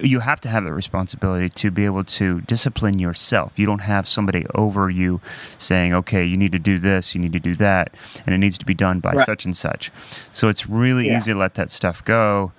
[0.02, 3.60] you have to have the responsibility to be able to discipline yourself.
[3.60, 5.20] You don't have somebody over you
[5.58, 7.94] saying, okay, you need to do this, you need to do that,
[8.26, 9.26] and it needs to be done by Right.
[9.26, 9.92] such and such.
[10.32, 11.18] So it's really Yeah.
[11.18, 12.54] easy to let that stuff go.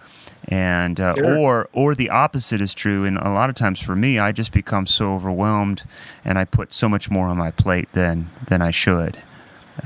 [0.49, 1.37] And uh, Sure.
[1.39, 4.53] or or the opposite is true, and a lot of times for me, I just
[4.53, 5.85] become so overwhelmed,
[6.25, 9.17] and I put so much more on my plate than than I should.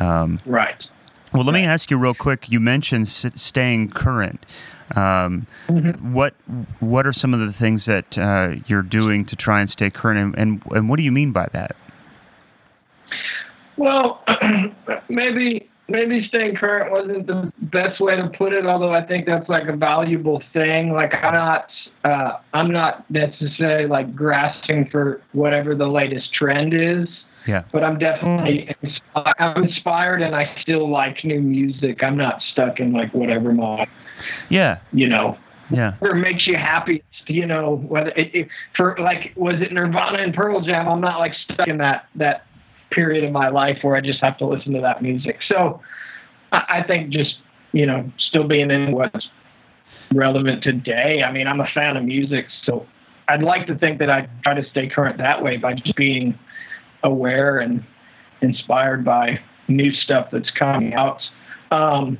[0.00, 0.74] Um, right.
[1.32, 2.50] well, let me ask you real quick.
[2.50, 4.44] You mentioned s- staying current.
[4.96, 6.12] Um, Mm-hmm.
[6.12, 6.34] What
[6.80, 10.18] what are some of the things that uh, you're doing to try and stay current,
[10.18, 11.76] and, and and what do you mean by that?
[13.76, 14.24] Well,
[15.08, 18.66] maybe maybe staying current wasn't the best way to put it.
[18.66, 20.92] Although I think that's like a valuable thing.
[20.92, 21.68] Like I'm not
[22.04, 27.08] uh, I'm not necessarily like grasping for whatever the latest trend is.
[27.46, 28.74] Yeah, But I'm definitely
[29.24, 32.02] I'm inspired, and I still like new music.
[32.02, 33.86] I'm not stuck in like whatever my
[34.50, 35.38] yeah, you know
[35.70, 37.02] yeah, whatever makes you happy.
[37.26, 40.88] You know whether it, it for like was it Nirvana and Pearl Jam.
[40.88, 42.44] I'm not like stuck in that that
[42.90, 45.38] period of my life where I just have to listen to that music.
[45.50, 45.80] So
[46.52, 47.36] I, I think just
[47.72, 49.28] you know still being in what's
[50.12, 51.22] relevant today.
[51.22, 52.86] I mean, I'm a fan of music, so
[53.28, 56.38] I'd like to think that I try to stay current that way by just being
[57.02, 57.84] aware and
[58.40, 61.20] inspired by new stuff that's coming out.
[61.70, 62.18] Um,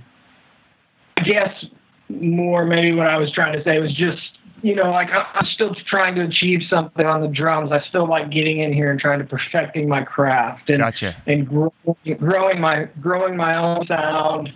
[1.17, 1.65] I guess
[2.09, 5.47] more maybe what I was trying to say was just you know like I- I'm
[5.47, 7.71] still trying to achieve something on the drums.
[7.73, 11.17] I still like getting in here and trying to perfecting my craft and gotcha.
[11.27, 14.51] and growing, growing my growing my own sound.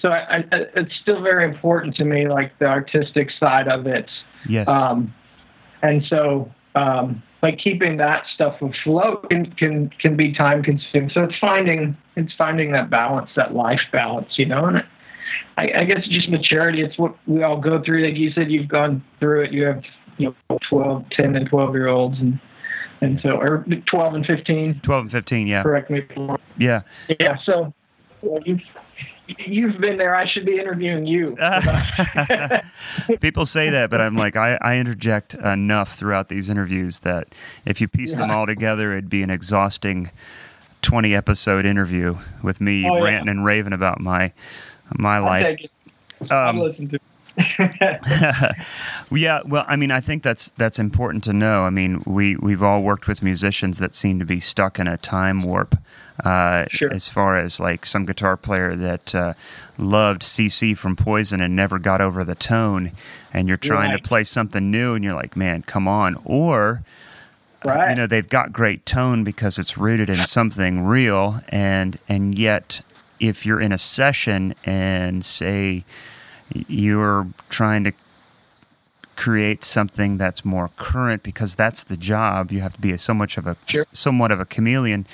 [0.00, 0.44] So I, I,
[0.76, 4.08] it's still very important to me, like the artistic side of it.
[4.48, 5.12] Yes, Um,
[5.82, 11.10] and so, um, like keeping that stuff afloat can, can can be time consuming.
[11.10, 14.66] So it's finding it's finding that balance, that life balance, you know.
[14.66, 14.84] And
[15.56, 16.82] I, I guess just maturity.
[16.82, 18.04] It's what we all go through.
[18.04, 19.52] Like you said, you've gone through it.
[19.52, 19.82] You have
[20.18, 22.38] you know 12, 10 and twelve year olds, and
[23.00, 24.80] and so or 12 and 15.
[24.80, 25.62] 12 and 15, yeah.
[25.62, 26.06] Correct me.
[26.58, 26.82] Yeah.
[27.20, 27.36] Yeah.
[27.44, 27.72] So
[28.22, 28.60] well, you've
[29.46, 30.16] you've been there.
[30.16, 31.36] I should be interviewing you.
[33.20, 37.80] People say that, but I'm like, I, I interject enough throughout these interviews that if
[37.80, 38.18] you piece yeah.
[38.18, 40.10] them all together, it'd be an exhausting
[40.82, 43.30] 20 episode interview with me oh, ranting yeah.
[43.32, 44.32] and raving about my
[44.96, 45.60] my I'll life.
[46.30, 46.98] Um, listen to
[49.12, 51.62] yeah, well, I mean, I think that's that's important to know.
[51.62, 54.96] I mean, we we've all worked with musicians that seem to be stuck in a
[54.96, 55.76] time warp.
[56.24, 56.92] Uh, sure.
[56.92, 59.34] As far as like some guitar player that uh,
[59.76, 62.90] loved CC from Poison and never got over the tone,
[63.32, 64.02] and you're trying right.
[64.02, 66.82] to play something new, and you're like, man, come on, or.
[67.64, 67.90] Right.
[67.90, 72.82] You know they've got great tone because it's rooted in something real, and and yet
[73.20, 75.84] if you're in a session and say
[76.68, 77.92] you're trying to
[79.16, 82.52] create something that's more current because that's the job.
[82.52, 83.84] You have to be a, so much of a sure.
[83.92, 85.06] somewhat of a chameleon.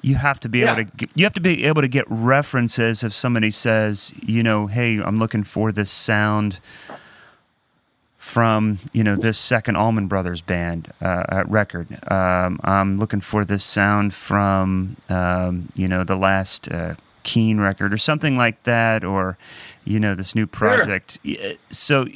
[0.00, 0.72] You have to be yeah.
[0.72, 4.42] able to get, you have to be able to get references if somebody says, you
[4.42, 6.58] know, hey, I'm looking for this sound
[8.24, 11.86] from you know this second Allman Brothers band uh, record.
[12.10, 17.92] Um, I'm looking for this sound from um, you know the last uh, Keane record
[17.92, 19.36] or something like that, or
[19.84, 21.18] you know this new project.
[21.24, 21.52] Sure.
[21.52, 22.06] Uh, so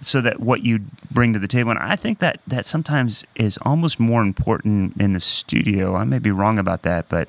[0.00, 3.58] so that what you bring to the table, and I think that that sometimes is
[3.62, 5.94] almost more important in the studio.
[5.94, 7.28] I may be wrong about that, but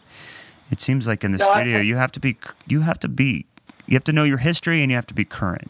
[0.72, 2.38] it seems like in the no, studio you have to be
[2.68, 3.46] you have to be
[3.86, 5.70] you have to know your history and you have to be current.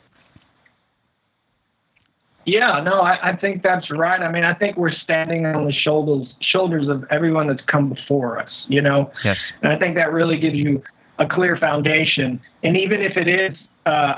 [2.46, 4.20] Yeah, no, I, I, think that's right.
[4.20, 8.38] I mean, I think we're standing on the shoulders shoulders of everyone that's come before
[8.38, 8.52] us.
[8.68, 10.84] You know, yes, and I think that really gives you
[11.24, 12.40] a clear foundation.
[12.64, 14.16] And even if it is, uh,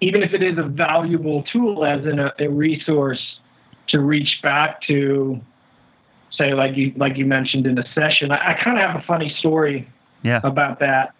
[0.00, 3.20] even if it is a valuable tool as in a, a resource
[3.88, 5.40] to reach back to,
[6.36, 9.04] say, like you like you mentioned in the session, I, I kind of have a
[9.06, 9.88] funny story
[10.22, 10.40] yeah.
[10.44, 11.14] about that.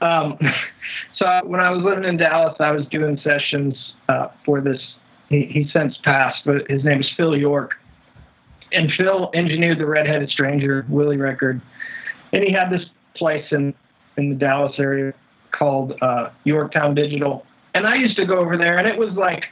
[0.00, 0.38] Um,
[1.16, 3.74] so when I was living in Dallas, I was doing sessions
[4.08, 4.80] uh, for this.
[5.28, 7.72] He, he since passed, but his name is Phil York,
[8.72, 11.60] and Phil engineered the Redheaded Stranger Willie record,
[12.32, 13.74] and he had this place in
[14.16, 15.12] in the Dallas area
[15.52, 17.44] called uh, Yorktown Digital.
[17.74, 19.44] And I used to go over there, and it was like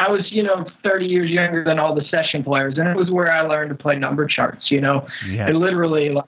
[0.00, 3.10] I was, you know, 30 years younger than all the session players, and it was
[3.10, 4.70] where I learned to play number charts.
[4.70, 5.48] You know, yeah.
[5.48, 6.24] I literally like,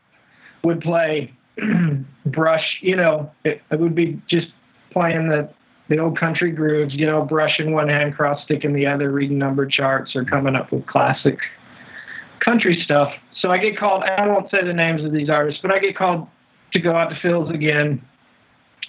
[0.64, 1.32] would play
[2.26, 2.64] brush.
[2.80, 4.48] You know, it, it would be just
[4.92, 5.48] playing the
[5.88, 6.94] the old country grooves.
[6.94, 10.72] You know, brushing one hand, cross sticking the other, reading number charts, or coming up
[10.72, 11.38] with classic
[12.44, 13.12] country stuff.
[13.40, 14.02] So I get called.
[14.02, 16.26] I won't say the names of these artists, but I get called
[16.72, 18.04] to go out to Phil's again.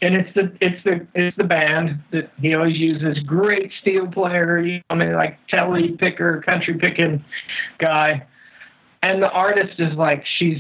[0.02, 3.20] And it's the it's the it's the band that he always uses.
[3.24, 7.24] Great steel player, you know, I mean like Tele picker, country picking
[7.78, 8.26] guy.
[9.04, 10.60] And the artist is like she's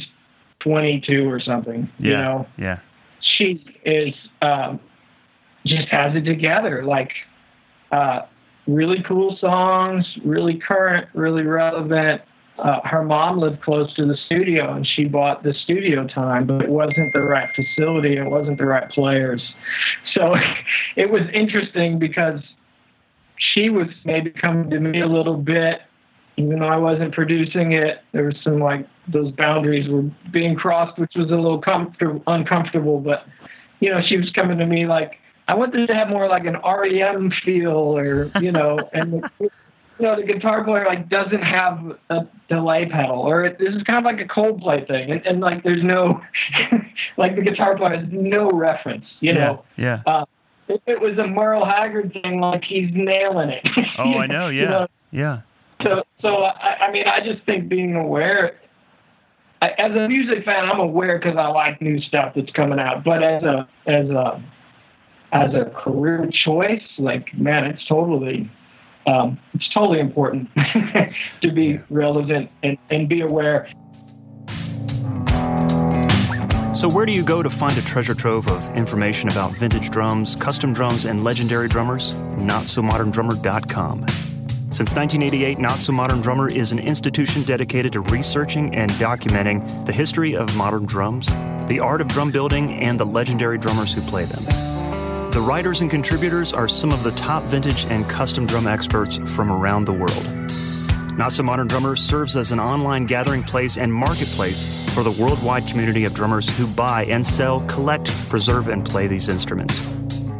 [0.59, 1.89] 22 or something.
[1.99, 2.79] Yeah, you know, yeah.
[3.37, 4.79] She is um,
[5.65, 6.83] just has it together.
[6.83, 7.11] Like
[7.91, 8.21] uh,
[8.67, 12.21] really cool songs, really current, really relevant
[12.61, 16.61] uh, her mom lived close to the studio and she bought the studio time, but
[16.61, 18.17] it wasn't the right facility.
[18.17, 19.41] It wasn't the right players.
[20.15, 20.35] So
[20.95, 22.39] it was interesting because
[23.53, 25.81] she was maybe coming to me a little bit,
[26.37, 28.03] even though I wasn't producing it.
[28.11, 32.99] There was some like those boundaries were being crossed, which was a little comfortable, uncomfortable.
[32.99, 33.25] But
[33.79, 35.13] you know, she was coming to me like,
[35.47, 39.23] I want to have more like an REM feel, or you know, and
[40.01, 43.83] you know, the guitar player like doesn't have a delay pedal, or it, this is
[43.83, 46.19] kind of like a Coldplay thing, and, and like there's no,
[47.17, 49.63] like the guitar player has no reference, you know.
[49.77, 50.01] Yeah.
[50.07, 50.25] Uh,
[50.67, 53.67] if it was a Merle Haggard thing, like he's nailing it.
[53.97, 54.47] Oh, I know.
[54.47, 54.69] Yeah.
[54.69, 54.87] know?
[55.11, 55.41] Yeah.
[55.83, 58.57] So, so I, I mean, I just think being aware.
[59.61, 63.03] I, as a music fan, I'm aware because I like new stuff that's coming out.
[63.03, 64.43] But as a as a
[65.33, 68.49] as a career choice, like man, it's totally
[69.05, 70.49] um, it's totally important
[71.41, 73.67] to be relevant and, and be aware.
[76.73, 80.37] So, where do you go to find a treasure trove of information about vintage drums,
[80.37, 82.15] custom drums, and legendary drummers?
[82.15, 84.07] NotSoModernDrummer.com.
[84.71, 89.91] Since 1988, Not So Modern Drummer is an institution dedicated to researching and documenting the
[89.91, 91.27] history of modern drums,
[91.67, 94.70] the art of drum building, and the legendary drummers who play them.
[95.31, 99.49] The writers and contributors are some of the top vintage and custom drum experts from
[99.49, 101.17] around the world.
[101.17, 105.65] Not So Modern Drummer serves as an online gathering place and marketplace for the worldwide
[105.67, 109.81] community of drummers who buy and sell, collect, preserve, and play these instruments.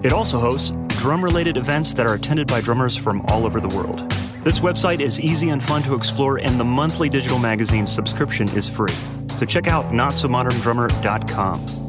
[0.04, 3.74] It also hosts drum related events that are attended by drummers from all over the
[3.74, 4.00] world.
[4.44, 8.68] This website is easy and fun to explore, and the monthly digital magazine subscription is
[8.68, 8.94] free.
[9.30, 11.81] So check out notsomoderndrummer.com.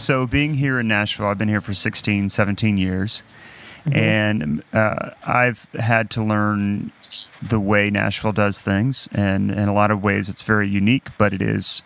[0.00, 3.22] So, being here in Nashville, I've been here for 16, 17 years.
[3.84, 3.98] Mm-hmm.
[3.98, 6.90] And uh, I've had to learn
[7.42, 9.08] the way Nashville does things.
[9.12, 11.82] And in a lot of ways, it's very unique, but it is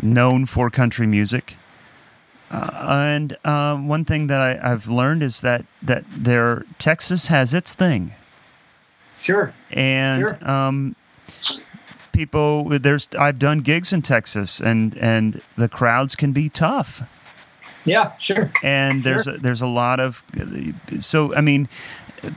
[0.00, 1.56] known for country music.
[2.52, 7.54] Uh, and uh, one thing that I, have learned is that that there Texas has
[7.54, 8.14] its thing.
[9.18, 9.52] Sure.
[9.70, 10.50] And sure.
[10.50, 10.96] Um,
[12.12, 17.02] people, there's I've done gigs in Texas, and and the crowds can be tough.
[17.84, 18.52] Yeah, sure.
[18.62, 19.34] And there's sure.
[19.34, 20.22] a, there's a lot of
[20.98, 21.68] so I mean,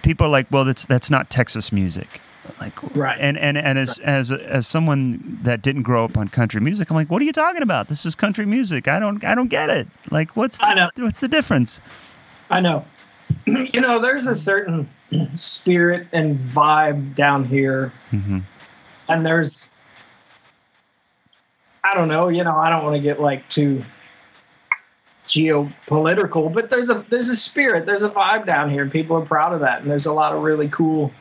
[0.01, 2.21] people are like, well, that's that's not Texas music.
[2.60, 3.17] Like right.
[3.19, 4.10] and and and as right.
[4.10, 7.32] as as someone that didn't grow up on country music i'm like what are you
[7.32, 7.88] talking about?
[7.88, 8.88] This is country music.
[8.88, 9.88] I don't i don't get it.
[10.12, 11.82] Like what's the, what's the difference?
[12.49, 12.86] I know.
[13.45, 14.89] You know there's a certain
[15.36, 17.93] spirit and vibe down here.
[18.12, 18.39] Mm-hmm.
[19.08, 19.71] and there's
[21.84, 23.84] i don't know you know i don't want to get like too
[25.34, 29.26] geopolitical but there's a there's a spirit there's a vibe down here and people are
[29.26, 31.12] proud of that and there's a lot of really cool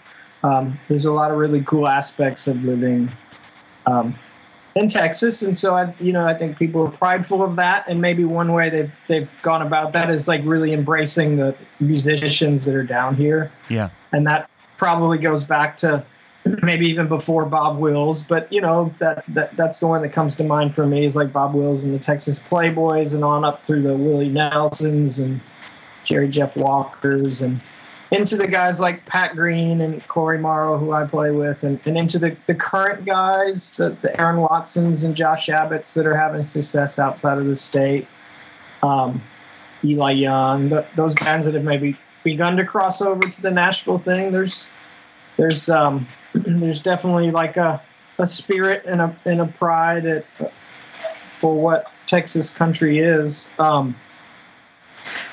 [0.42, 3.10] um, there's a lot of really cool aspects of living
[3.86, 4.14] um,
[4.74, 8.00] in Texas, and so I, you know, I think people are prideful of that, and
[8.00, 12.74] maybe one way they've they've gone about that is like really embracing the musicians that
[12.74, 13.52] are down here.
[13.68, 14.48] Yeah, and that
[14.78, 16.04] probably goes back to
[16.62, 20.34] maybe even before Bob Wills, but you know that, that that's the one that comes
[20.36, 23.64] to mind for me is like Bob Wills and the Texas Playboys, and on up
[23.64, 25.40] through the Willie Nelsons and
[26.02, 27.70] Jerry Jeff Walkers and
[28.10, 31.96] into the guys like Pat Green and Cory Morrow, who I play with, and, and
[31.96, 36.42] into the, the current guys, the, the Aaron Watsons and Josh Abbotts that are having
[36.42, 38.06] success outside of the state.
[38.82, 39.22] Um,
[39.82, 44.30] Eli Young, those bands that have maybe begun to cross over to the Nashville thing.
[44.30, 44.68] There's
[45.42, 47.82] there's um, there's definitely like a,
[48.18, 50.24] a spirit and a and a pride at,
[51.02, 53.50] for what Texas country is.
[53.58, 53.96] Um,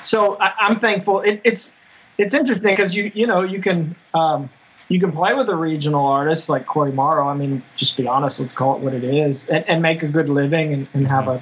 [0.02, 1.20] so I, am thankful.
[1.20, 1.76] It, it's
[2.18, 4.50] it's interesting because you you know you can um,
[4.88, 7.28] you can play with a regional artist like Cory Morrow.
[7.28, 10.08] I mean, just be honest, let's call it what it is, and, and make a
[10.08, 11.40] good living and, and have a,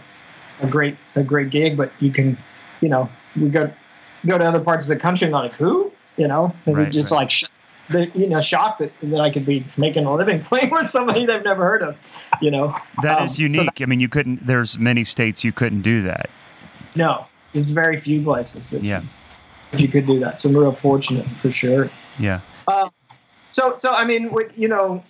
[0.60, 1.78] a great a great gig.
[1.78, 2.36] But you can,
[2.82, 3.72] you know, we go
[4.26, 7.12] go to other parts of the country and like who, you know, and right, just
[7.12, 7.18] right.
[7.18, 7.50] like.
[7.90, 11.26] The, you know, shocked that, that I could be making a living playing with somebody
[11.26, 12.00] they've never heard of,
[12.40, 12.74] you know.
[13.02, 13.56] That um, is unique.
[13.56, 14.46] So that, I mean, you couldn't.
[14.46, 16.30] There's many states you couldn't do that.
[16.94, 18.70] No, there's very few places.
[18.70, 19.02] That yeah
[19.76, 20.40] you could do that.
[20.40, 21.90] So I'm real fortunate for sure.
[22.18, 22.40] Yeah.
[22.66, 22.88] Uh,
[23.48, 25.02] so so I mean, with, you know,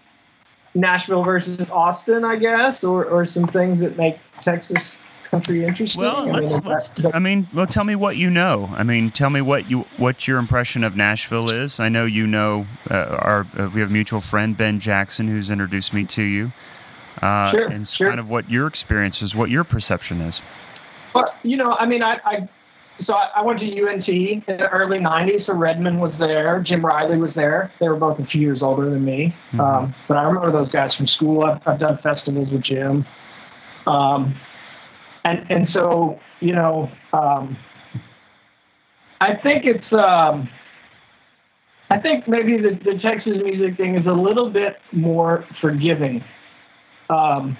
[0.74, 4.98] Nashville versus Austin, I guess, or or some things that make Texas
[5.30, 6.02] country interesting.
[6.02, 6.88] Well, I let's, let's.
[6.90, 8.68] That, that, I mean, well, tell me what you know.
[8.72, 11.80] I mean, tell me what you what your impression of Nashville is.
[11.80, 15.50] I know you know uh, our uh, we have a mutual friend Ben Jackson who's
[15.50, 16.52] introduced me to you.
[17.22, 18.08] Uh, sure, and sure.
[18.08, 20.40] kind of what your experience is, what your perception is.
[21.14, 22.48] Well, you know, I mean, I, I
[22.98, 25.42] so I, I, went to UNT in the early 90s.
[25.42, 26.60] So Redmond was there.
[26.60, 27.72] Jim Riley was there.
[27.80, 29.34] They were both a few years older than me.
[29.48, 29.60] Mm-hmm.
[29.60, 31.44] Um, but I remember those guys from school.
[31.44, 33.06] I've, I've done festivals with Jim.
[33.86, 34.36] Um,
[35.24, 37.56] and, and so, you know, um,
[39.20, 40.48] I think it's, um,
[41.90, 46.22] I think maybe the, the Texas music thing is a little bit more forgiving.
[47.10, 47.56] Um,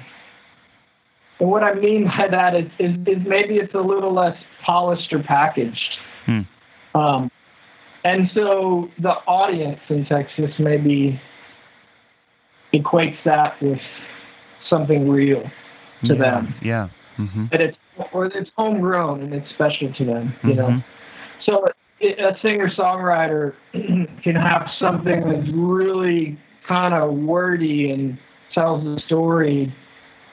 [1.40, 5.12] and what I mean by that is, is, is maybe it's a little less polished
[5.12, 5.98] or packaged.
[6.26, 6.40] Hmm.
[6.94, 7.30] Um,
[8.04, 11.20] and so the audience in Texas maybe
[12.72, 13.78] equates that with
[14.68, 15.42] something real
[16.04, 16.54] to yeah, them.
[16.62, 16.88] Yeah.
[17.18, 17.46] Mm-hmm.
[17.50, 17.76] That it's
[18.12, 20.34] or it's homegrown and it's special to them.
[20.42, 20.58] You mm-hmm.
[20.58, 20.82] know.
[21.48, 21.64] So
[22.00, 23.54] a singer songwriter
[24.22, 28.18] can have something that's really kind of wordy and
[28.54, 29.74] tells the story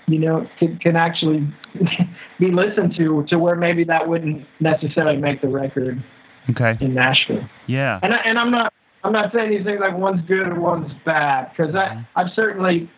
[0.08, 1.48] you know, can, can actually
[2.40, 6.04] be listened to to where maybe that wouldn't necessarily make the record.
[6.50, 6.78] Okay.
[6.80, 7.50] In Nashville.
[7.66, 8.00] Yeah.
[8.04, 8.72] And I, and I'm not
[9.04, 12.04] I'm not saying these things like one's good or one's bad because mm-hmm.
[12.16, 12.90] I I've certainly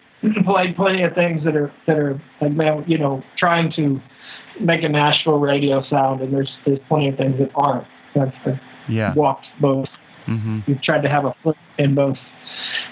[0.46, 4.02] played plenty of things that are that are like man you know trying to
[4.60, 7.88] make a Nashville radio sound and there's there's plenty of things that aren't.
[8.16, 9.14] I've, I've yeah.
[9.14, 9.88] walked both.
[10.28, 10.60] Mm-hmm.
[10.68, 12.18] We've tried to have a foot in both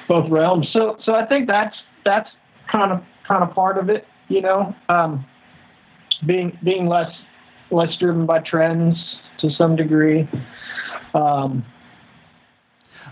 [0.07, 0.69] both realms.
[0.71, 2.29] So so I think that's that's
[2.71, 5.25] kind of kind of part of it, you know, um,
[6.25, 7.11] being being less
[7.71, 8.95] less driven by trends
[9.39, 10.29] to some degree.
[11.13, 11.65] Um,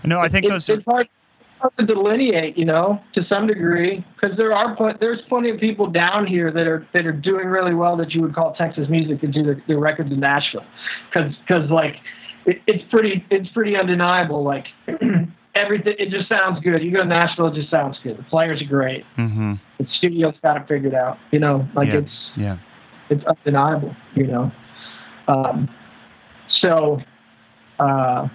[0.04, 1.02] no, I think it, those it's are.
[1.60, 5.58] Hard, to delineate, you know, to some degree, because there are pl- there's plenty of
[5.58, 8.88] people down here that are that are doing really well that you would call Texas
[8.88, 10.64] music and do their, their records in Nashville,
[11.12, 11.96] because because like
[12.46, 14.42] it, it's pretty it's pretty undeniable.
[14.42, 14.66] Like
[15.54, 16.82] everything, it just sounds good.
[16.82, 18.18] You go to Nashville, it just sounds good.
[18.18, 19.04] The players are great.
[19.16, 19.54] Mm-hmm.
[19.78, 21.18] The studio's got it figured out.
[21.30, 21.94] You know, like Yeah.
[21.98, 22.56] it's Yeah.
[23.10, 23.94] it's undeniable.
[24.14, 24.52] You know,
[25.28, 25.68] um,
[26.62, 26.98] so
[27.78, 28.28] uh,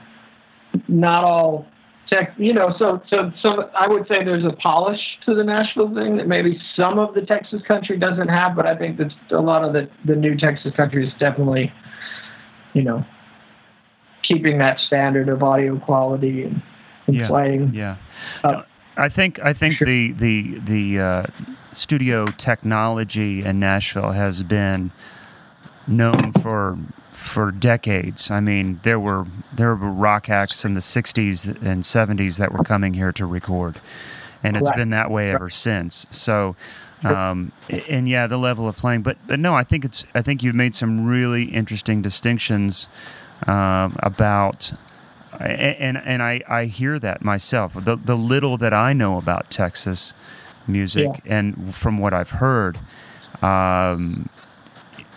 [0.88, 1.68] not all
[2.12, 2.34] tech.
[2.38, 3.66] You know, so so some.
[3.80, 7.22] I would say there's a polish to the Nashville thing that maybe some of the
[7.22, 10.74] Texas country doesn't have, but I think that a lot of the the new Texas
[10.76, 11.72] country is definitely,
[12.74, 13.06] you know,
[14.24, 16.62] keeping that standard of audio quality and,
[17.08, 17.28] and Yeah.
[17.28, 17.74] playing.
[17.74, 17.96] Yeah.
[18.44, 18.64] Uh, No,
[18.98, 19.86] I think I think Sure.
[19.88, 21.24] the the the uh,
[21.72, 24.92] studio technology in Nashville has been
[25.88, 26.78] known for
[27.20, 28.32] for decades.
[28.32, 32.64] I mean, there were there were rock acts in the '60s and '70s that were
[32.64, 33.80] coming here to record,
[34.44, 34.78] and it's Correct.
[34.78, 36.08] been that way ever since.
[36.12, 36.56] So.
[37.02, 37.54] Um,
[37.88, 40.06] and yeah, the level of playing, but, but no, I think it's.
[40.16, 42.90] I think you've made some really interesting distinctions
[43.48, 44.74] um, about
[45.40, 47.74] and and I, I hear that myself.
[47.74, 50.14] The the little that I know about Texas
[50.68, 52.78] music and from what I've heard,
[53.42, 54.30] um,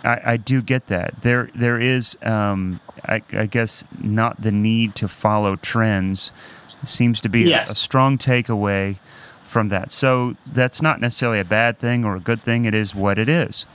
[0.03, 1.21] I, I do get that.
[1.21, 6.31] There there is um, I, I guess not the need to follow trends
[6.83, 8.97] seems to be a- a, strong takeaway
[9.45, 9.91] from that.
[9.91, 12.65] So that's not necessarily a bad thing or a good thing.
[12.65, 13.65] It is what it is.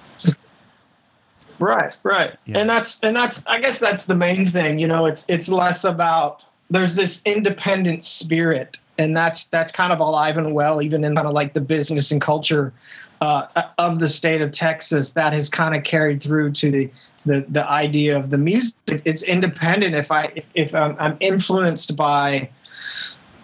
[1.59, 2.37] Right, right.
[2.45, 2.59] Yeah.
[2.59, 5.85] And that's and that's I guess that's the main thing, you know, it's it's less
[5.85, 11.15] about there's this independent spirit and that's that's kind of alive and well even in
[11.15, 12.73] kind of like the business and culture
[13.21, 13.47] uh,
[13.79, 16.91] of the state of Texas that has kind of carried through to the
[17.27, 19.03] the, the idea of the music.
[19.05, 22.49] It's independent if I if, if I'm, I'm influenced by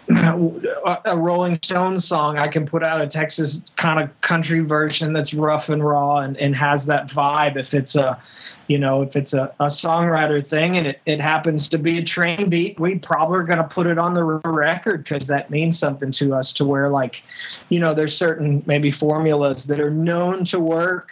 [0.09, 5.13] a a Rolling Stones song, I can put out a Texas kind of country version
[5.13, 7.55] that's rough and raw and, and has that vibe.
[7.57, 8.21] If it's a,
[8.67, 12.03] you know, if it's a, a songwriter thing and it, it happens to be a
[12.03, 15.77] train beat, we probably are going to put it on the record because that means
[15.79, 17.23] something to us to where like,
[17.69, 21.09] you know, there's certain maybe formulas that are known to work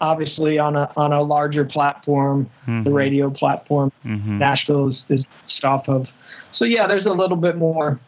[0.00, 2.94] obviously on a, on a larger platform, the Mhm.
[2.94, 3.90] radio platform.
[4.06, 4.38] Mhm.
[4.38, 5.26] Nashville is, is
[5.64, 6.12] off of.
[6.52, 7.98] So yeah, there's a little bit more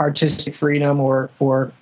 [0.00, 1.72] artistic freedom, or or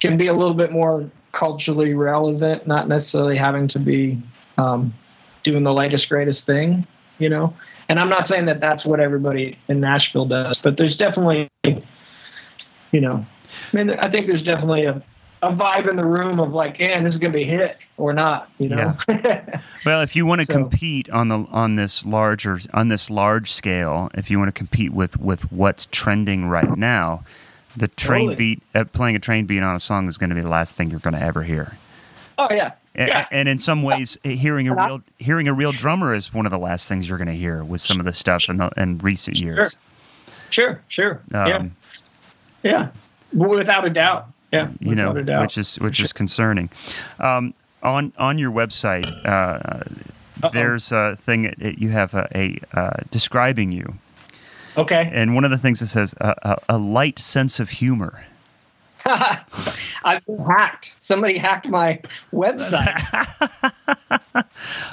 [0.00, 4.22] can be a little bit more culturally relevant, not necessarily having to be
[4.58, 4.94] um,
[5.42, 6.86] doing the latest greatest thing,
[7.18, 7.54] you know.
[7.88, 13.00] And I'm not saying that that's what everybody in Nashville does, but there's definitely, you
[13.00, 13.26] know,
[13.72, 15.02] I mean, I think there's definitely a
[15.48, 18.12] a vibe in the room of like, yeah, this is gonna be a hit or
[18.12, 18.96] not, you know.
[19.86, 23.52] Well, if you want to So- compete on the on this larger on this large
[23.52, 27.22] scale, if you want to compete with with what's trending right now,
[27.76, 28.36] the train Totally.
[28.36, 30.74] beat uh, playing a train beat on a song is going to be the last
[30.74, 31.76] thing you're going to ever hear.
[32.38, 33.26] oh yeah, A- yeah.
[33.30, 36.58] And in some ways, hearing a real hearing a real drummer is one of the
[36.58, 39.36] last things you're going to hear with some of the stuff in the in recent
[39.36, 39.76] years.
[40.50, 41.20] Sure, sure.
[41.32, 41.76] yeah, Um,
[42.62, 42.88] yeah.
[43.32, 44.28] Without a doubt.
[44.54, 44.68] Yeah.
[44.80, 45.42] you know, doubt.
[45.42, 46.70] which is which is concerning.
[47.18, 49.82] Um, on on your website, uh,
[50.52, 53.94] there's a thing that you have a, a uh, describing you,
[54.76, 55.10] okay.
[55.12, 58.24] and one of the things that says a, a, a light sense of humor.
[59.06, 60.94] I've been hacked.
[60.98, 62.00] Somebody hacked my
[62.32, 63.00] website.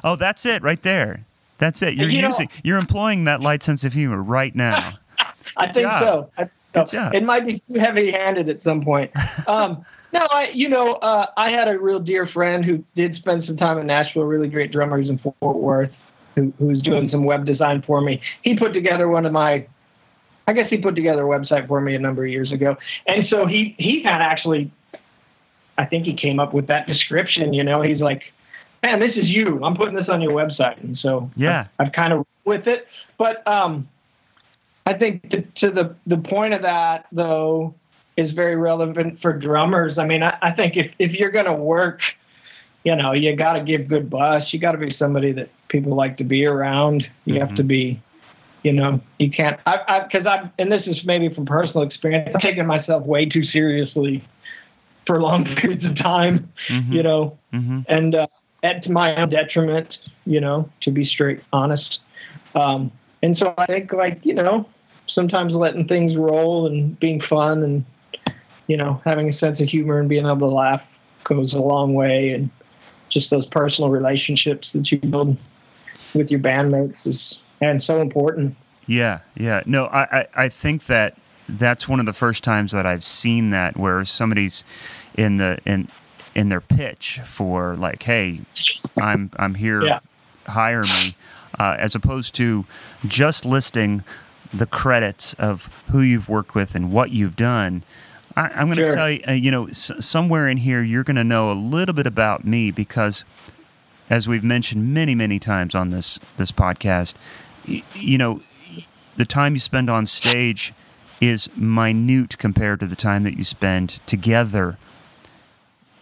[0.04, 1.22] Oh, that's it right there.
[1.58, 1.94] That's it.
[1.96, 4.94] You're You know- using you're employing that light sense of humor right now.
[5.58, 6.02] I think job.
[6.02, 6.30] so.
[6.38, 6.98] I Good so.
[6.98, 7.16] job.
[7.16, 9.12] It might be too heavy-handed at some point.
[9.48, 13.44] Um, no, I, you know, uh, I had a real dear friend who did spend
[13.44, 14.24] some time in Nashville.
[14.24, 16.06] Really great drummer who's in Fort Worth,
[16.36, 18.22] who, who's doing some web design for me.
[18.42, 19.66] He put together one of my,
[20.48, 23.26] I guess he put together a website for me a number of years ago, and
[23.26, 24.70] so he he had actually,
[25.78, 27.54] I think he came up with that description.
[27.54, 28.34] You know, he's like,
[28.84, 29.64] "Man, this is you.
[29.64, 31.68] I'm putting this on your website," and so Yeah.
[31.80, 33.88] I've, I've kind of with it, but um.
[34.86, 37.74] I think to, to the the point of that though
[38.18, 39.98] is very relevant for drummers.
[39.98, 42.02] I mean, I, I think if if you're gonna work,
[42.84, 44.54] you know, you got to give good bus.
[44.54, 47.10] You got to be somebody that people like to be around.
[47.26, 48.02] You have to be,
[48.64, 49.60] you know, you can't.
[49.66, 52.34] I because I've and this is maybe from personal experience.
[52.36, 54.24] I've taken myself way too seriously
[55.06, 56.52] for long periods of time.
[56.70, 56.92] Mhm.
[56.92, 57.86] You know, Mhm.
[57.88, 58.28] and uh,
[58.64, 62.02] at my own detriment, you know, to be straight honest.
[62.56, 62.92] Um,
[63.22, 64.68] and so I think, like, you know,
[65.08, 67.86] sometimes letting things roll and being fun and,
[68.68, 70.86] you know, having a sense of humor and being able to laugh
[71.24, 72.32] goes a long way.
[72.32, 72.50] And
[73.10, 75.38] just those personal relationships that you build
[76.14, 78.56] with your bandmates is and so important.
[78.88, 79.62] Yeah, yeah.
[79.66, 81.18] No, I, I, I think that
[81.48, 84.64] that's one of the first times that I've seen that where somebody's
[85.18, 85.88] in the in
[86.34, 88.42] in their pitch for like, hey,
[88.98, 90.00] I'm I'm here Yeah.
[90.52, 91.16] Hire me,
[91.60, 92.66] uh, as opposed to
[93.08, 94.04] just listing
[94.54, 97.84] the credits of who you've worked with and what you've done.
[98.36, 98.96] I, am going to Sure.
[98.96, 101.94] tell you, uh, you know, s- somewhere in here, you're going to know a little
[101.94, 103.24] bit about me because,
[104.10, 107.16] as we've mentioned many, many times on this this podcast,
[107.68, 108.42] y- you know,
[109.18, 110.74] the time you spend on stage
[111.20, 114.78] is minute compared to the time that you spend together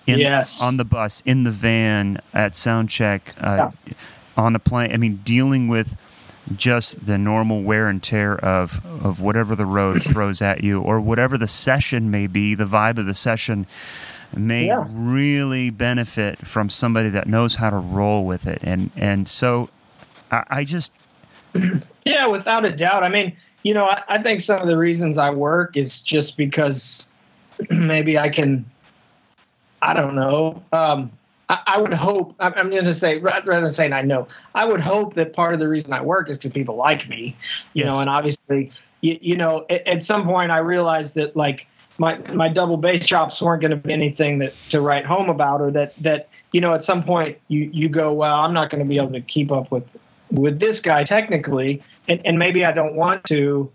[0.08, 0.62] in, Yes.
[0.62, 3.70] on the bus, in the van, at sound check, uh,
[4.40, 4.92] on the plane.
[4.94, 5.96] I mean, dealing with
[6.56, 11.00] just the normal wear and tear of of whatever the road throws at you, or
[11.02, 13.68] whatever the session may be, the vibe of the session
[14.36, 14.86] may Yeah.
[14.92, 18.60] really benefit from somebody that knows how to roll with it.
[18.64, 19.70] And and so,
[20.32, 21.08] I, I just
[22.06, 23.04] Yeah, without a doubt.
[23.04, 26.38] I mean, you know, I, I think some of the reasons I work is just
[26.38, 27.08] because
[27.70, 28.66] maybe I can,
[29.82, 30.64] I don't know.
[30.72, 31.12] Um,
[31.50, 34.66] I, I would hope, I'm, I'm going to say, rather than saying I know, I
[34.66, 37.36] would hope that part of the reason I work is because people like me,
[37.74, 37.92] you Yes.
[37.92, 38.72] know, and obviously,
[39.02, 43.06] you, you know, at, at some point I realized that like, my, my double bass
[43.06, 46.62] chops weren't going to be anything that to write home about or that that you
[46.62, 49.20] know at some point you you go well I'm not going to be able to
[49.20, 49.84] keep up with
[50.32, 53.70] with this guy technically, and, and maybe I don't want to,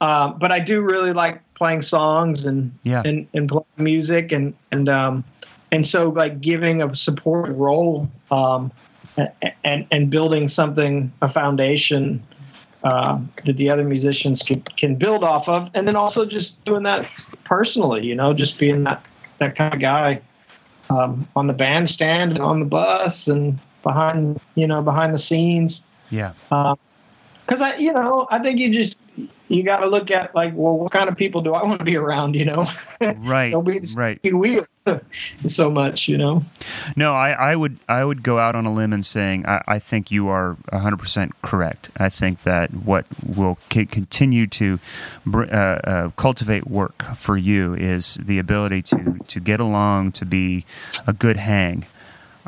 [0.00, 3.02] um, but I do really like playing songs and Yeah.
[3.04, 5.24] and, and playing music and and um,
[5.70, 8.72] and so like giving a support role um,
[9.64, 12.22] and and building something a foundation
[12.84, 16.84] um, that the other musicians can can build off of, and then also just doing
[16.84, 17.08] that
[17.44, 19.04] personally, you know, just being that
[19.38, 20.20] that kind of guy
[20.90, 25.82] um, on the bandstand and on the bus and behind you know behind the scenes.
[26.10, 26.32] Yeah.
[26.48, 28.98] Because I, you know, I think you just
[29.48, 31.84] you got to look at like, well, what kind of people do I want to
[31.84, 32.34] be around?
[32.36, 32.66] You know,
[33.00, 34.66] right don't be the right wheel
[35.46, 36.06] so much.
[36.08, 36.44] You know,
[36.96, 39.78] No, I, I would I would go out on a limb and saying I, I
[39.78, 41.90] think you are 100% correct.
[41.96, 44.78] I think that what will c- continue to
[45.24, 45.46] br- uh,
[45.78, 50.66] uh, cultivate work for you is the ability to, to get along, to be
[51.06, 51.86] a good hang.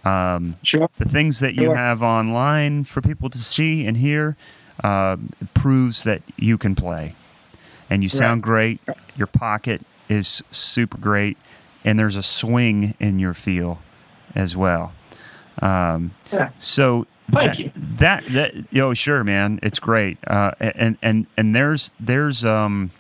[0.03, 0.89] Um, sure.
[0.97, 1.77] the things that you Sure.
[1.77, 4.35] have online for people to see and hear
[4.83, 5.17] uh,
[5.55, 7.15] proves that you can play
[7.89, 8.81] and you sound great
[9.17, 11.37] your pocket is super great
[11.85, 13.81] and there's a swing in your feel
[14.35, 14.93] as well
[15.63, 16.51] um, Yeah.
[16.59, 17.73] so Thank that, you.
[17.77, 22.91] that that yo sure man it's great uh, and and and there's there's um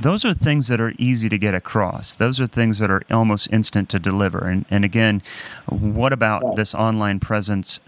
[0.00, 2.14] those are things that are easy to get across.
[2.14, 4.38] Those are things that are almost instant to deliver.
[4.48, 5.22] And, and again,
[5.68, 7.78] what about this online presence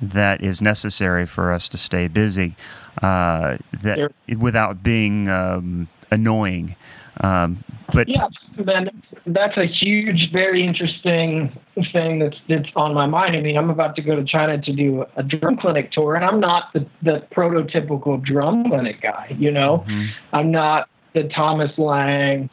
[0.00, 2.54] that is necessary for us to stay busy
[3.02, 6.76] uh, that without being um, annoying?
[7.20, 8.28] Um, but Yeah,
[8.62, 8.90] man,
[9.26, 11.56] that's a huge, very interesting
[11.92, 13.36] thing that's that's on my mind.
[13.36, 16.24] I mean, I'm about to go to China to do a drum clinic tour, and
[16.24, 19.34] I'm not the, the prototypical drum clinic guy.
[19.38, 19.84] You know,
[20.32, 22.50] I'm not the Thomas Lang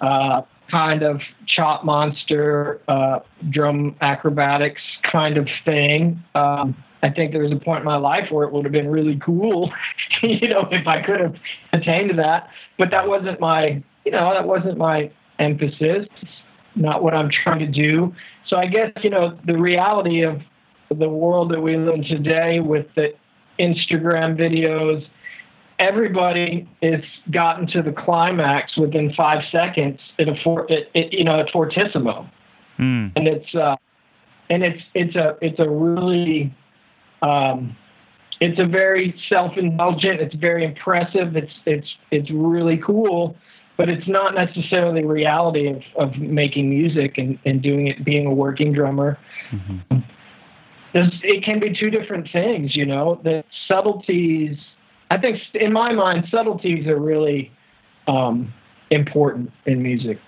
[0.00, 1.20] uh, kind of
[1.54, 4.80] chop monster uh, drum acrobatics
[5.10, 6.22] kind of thing.
[6.34, 8.88] Um, I think there was a point in my life where it would have been
[8.88, 9.70] really cool,
[10.22, 11.36] you know, if I could have
[11.72, 12.48] attained that.
[12.78, 16.06] But that wasn't my, you know, that wasn't my emphasis.
[16.76, 18.14] Not what I'm trying to do.
[18.46, 20.42] So I guess you know the reality of
[20.90, 23.14] the world that we live in today with the
[23.58, 25.06] Instagram videos
[25.78, 30.34] everybody is gotten to the climax within five seconds at a
[30.68, 32.28] it, it, you know at fortissimo,
[32.78, 33.76] mm, and it's uh,
[34.50, 36.54] and it's it's a it's a really
[37.22, 37.76] um,
[38.40, 40.20] it's a very self-indulgent.
[40.20, 41.36] It's very impressive.
[41.36, 43.36] It's it's it's really cool,
[43.76, 48.34] but it's not necessarily reality of, of making music and, and doing it, being a
[48.34, 49.18] working drummer.
[50.92, 53.20] There's, it can be two different things, you know.
[53.24, 54.56] The subtleties,
[55.14, 57.52] I think, in my mind, subtleties are really
[58.08, 58.52] um,
[58.90, 60.18] important in music,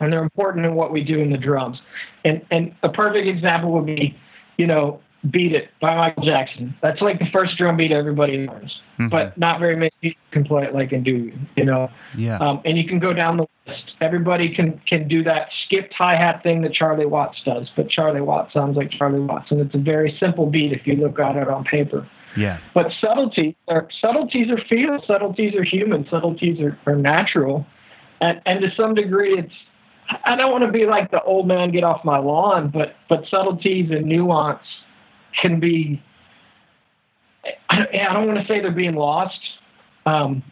[0.00, 1.78] and they're important in what we do in the drums.
[2.24, 4.16] And and a perfect example would be,
[4.56, 6.74] you know, "Beat It" by Michael Jackson.
[6.80, 9.10] That's like the first drum beat everybody learns, Mhm.
[9.10, 11.30] but not very many people can play it like and do.
[11.56, 12.38] You know, yeah.
[12.38, 13.84] um, and you can go down the list.
[14.00, 18.22] Everybody can can do that skipped hi hat thing that Charlie Watts does, but Charlie
[18.22, 21.36] Watts sounds like Charlie Watts, and it's a very simple beat if you look at
[21.36, 22.06] it on paper.
[22.36, 22.58] Yeah.
[22.74, 27.66] But subtleties are subtleties are feel, subtleties are human, subtleties are, are natural,
[28.20, 29.52] and and to some degree, it's.
[30.24, 33.24] I don't want to be like the old man get off my lawn, but but
[33.30, 34.62] subtleties and nuance
[35.40, 36.02] can be.
[37.68, 39.38] I don't, I don't want to say they're being lost,
[40.06, 40.42] um,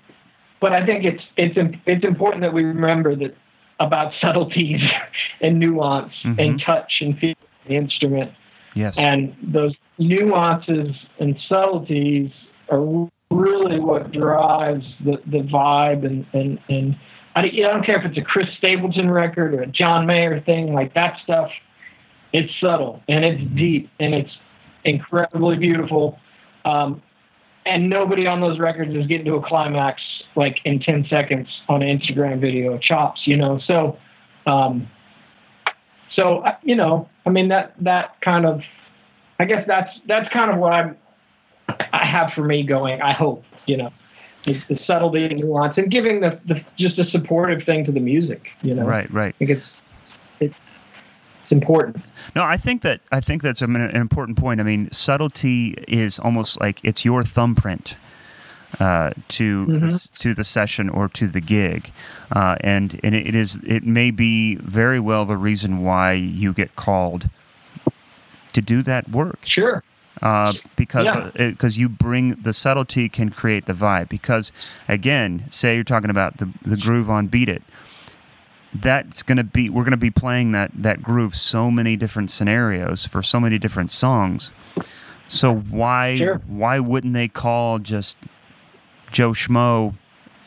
[0.61, 1.57] but I think it's it's
[1.87, 3.37] it's important that we remember that
[3.81, 4.81] about subtleties
[5.41, 7.35] and nuance and touch and feel
[7.66, 8.33] the instrument.
[8.74, 8.99] Yes.
[8.99, 12.30] And those nuances and subtleties
[12.70, 16.96] are really what drives the, the vibe and, and, and
[17.34, 20.72] I, I don't care if it's a Chris Stapleton record or a John Mayer thing,
[20.74, 21.51] like that stuff,
[22.32, 24.30] it's subtle and it's deep and it's
[24.84, 26.18] incredibly beautiful.
[26.64, 27.03] Um,
[27.64, 30.01] and nobody on those records is getting to a climax
[30.36, 33.61] like in 10 seconds on an Instagram video of chops, you know?
[33.66, 33.99] So,
[34.46, 34.88] um,
[36.18, 38.62] so, uh, you know, I mean, that, that kind of,
[39.39, 40.97] I guess that's, that's kind of what I'm,
[41.93, 43.93] I have for me going, I hope, you know,
[44.47, 48.01] is the subtlety and nuance and giving the, the, just a supportive thing to the
[48.01, 48.84] music, you know?
[48.84, 49.34] Right, right.
[49.34, 49.80] I think it's,
[50.41, 50.53] it,
[51.41, 52.03] it's important.
[52.34, 54.61] No, I think that I think that's an important point.
[54.61, 57.97] I mean, subtlety is almost like it's your thumbprint
[58.80, 59.80] uh, to Mhm.
[59.80, 61.91] the, to the session or to the gig,
[62.32, 66.76] uh, and and it is it may be very well the reason why you get
[66.76, 67.30] called
[68.59, 69.83] to do that work Sure.
[70.23, 71.31] uh, because Yeah.
[71.51, 74.09] because you bring the subtlety can create the vibe.
[74.09, 74.51] Because
[74.89, 77.63] again, say you're talking about the the groove on Beat It,
[78.75, 83.23] that's gonna be we're gonna be playing that that groove so many different scenarios for
[83.23, 84.51] so many different songs.
[85.29, 86.41] So why Sure.
[86.47, 88.17] why wouldn't they call just
[89.11, 89.95] Joe Schmo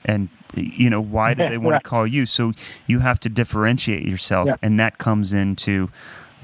[0.06, 1.84] and you know why do they want Right.
[1.84, 2.26] to call you?
[2.26, 2.52] So
[2.88, 4.56] you have to differentiate yourself, Yeah.
[4.62, 5.90] and that comes into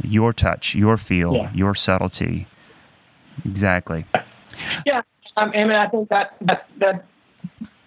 [0.04, 1.52] your touch, your feel, Yeah.
[1.54, 2.48] your subtlety.
[3.46, 4.06] Exactly.
[4.86, 5.02] Yeah,
[5.38, 7.06] um, I mean, I think that that that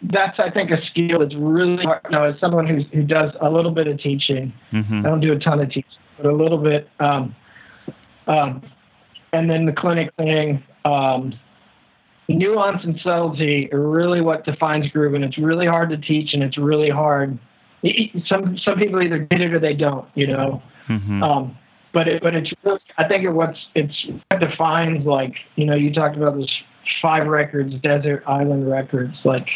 [0.02, 2.00] that's I think a skill that's really hard.
[2.04, 5.20] You know, as someone who's, who does a little bit of teaching, hmm I don't
[5.20, 5.84] do a ton of teaching,
[6.16, 6.88] but a little bit.
[7.00, 7.34] Um,
[8.26, 8.62] um,
[9.32, 11.34] and then the clinic thing, um,
[12.28, 16.42] nuance and subtlety are really what defines groove, and it's really hard to teach, and
[16.42, 17.38] it's really hard.
[18.28, 20.62] Some some people either get it or they don't, you know.
[20.86, 21.56] hmm Um,
[21.92, 25.74] but it, but it's really, I think it what's it's what defines like you know
[25.74, 26.52] you talked about those
[27.02, 29.46] five records, desert island records, like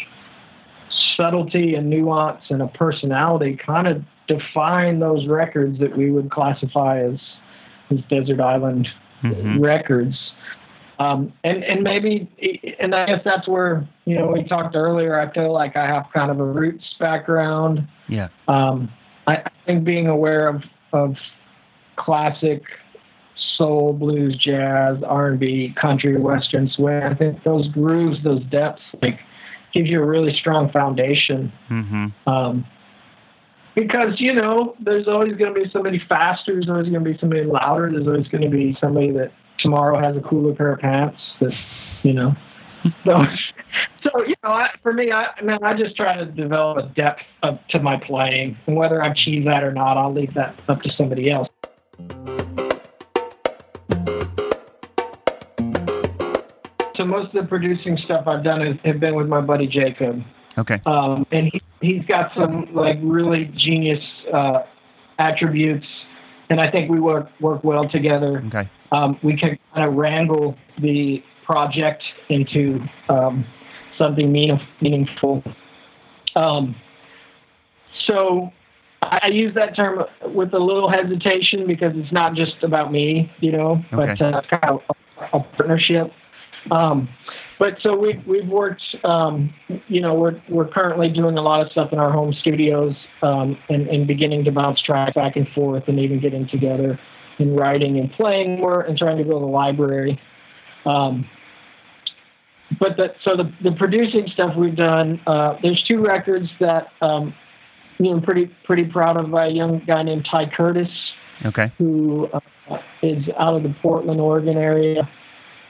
[1.17, 6.99] subtlety and nuance and a personality kind of define those records that we would classify
[7.01, 7.19] as
[7.91, 8.87] as desert island
[9.21, 10.15] hmm records.
[10.99, 12.29] Um, and and maybe
[12.79, 15.19] and I guess that's where you know we talked earlier.
[15.19, 18.29] I feel like I have kind of a roots background Yeah.
[18.47, 18.89] um,
[19.27, 20.63] I, I think being aware of,
[20.93, 21.15] of
[21.97, 22.63] classic
[23.57, 28.81] soul, blues, jazz, R and B, country, western swing, I think those grooves, those depths,
[29.01, 29.19] like
[29.73, 31.51] gives you a really strong foundation.
[31.67, 32.65] hmm Um,
[33.75, 36.53] because you know, there's always going to be somebody faster.
[36.53, 37.91] There's always going to be somebody louder.
[37.91, 41.19] There's always going to be somebody that tomorrow has a cooler pair of pants.
[41.41, 41.55] That
[42.03, 42.35] you know.
[43.03, 43.25] So,
[44.03, 47.21] so you know, I, for me, I man, I just try to develop a depth
[47.41, 50.83] of, to my playing, and whether I achieve that or not, I'll leave that up
[50.83, 51.49] to somebody else.
[56.95, 60.23] So most of the producing stuff I've done has have been with my buddy Jacob
[60.57, 60.81] Okay.
[60.85, 64.59] um, and he, he's got some like really genius uh,
[65.19, 65.85] attributes,
[66.49, 68.41] and I think we work work well together.
[68.47, 68.69] Okay.
[68.91, 72.79] Um, we can kind of wrangle the project into
[73.09, 73.45] um,
[73.97, 75.43] something meaning, meaningful.
[76.35, 76.75] Um,
[78.07, 78.51] so
[79.11, 80.03] I use that term
[80.33, 84.25] with a little hesitation because it's not just about me, you know, but Okay.
[84.25, 86.11] uh, kind of a, a partnership.
[86.71, 87.07] Um,
[87.59, 89.53] but so we've we've worked, um,
[89.87, 93.57] you know, we're we're currently doing a lot of stuff in our home studios um,
[93.69, 96.99] and, and beginning to bounce tracks back and forth and even getting together
[97.39, 100.19] and writing and playing more and trying to build a library.
[100.85, 101.29] Um,
[102.79, 107.33] but the, so the, the producing stuff we've done, uh, there's two records that um,
[107.97, 110.89] you know, I'm pretty pretty proud of a young guy named Ty Curtis
[111.43, 111.71] Okay.
[111.77, 112.39] who uh,
[113.01, 115.09] is out of the Portland, Oregon area.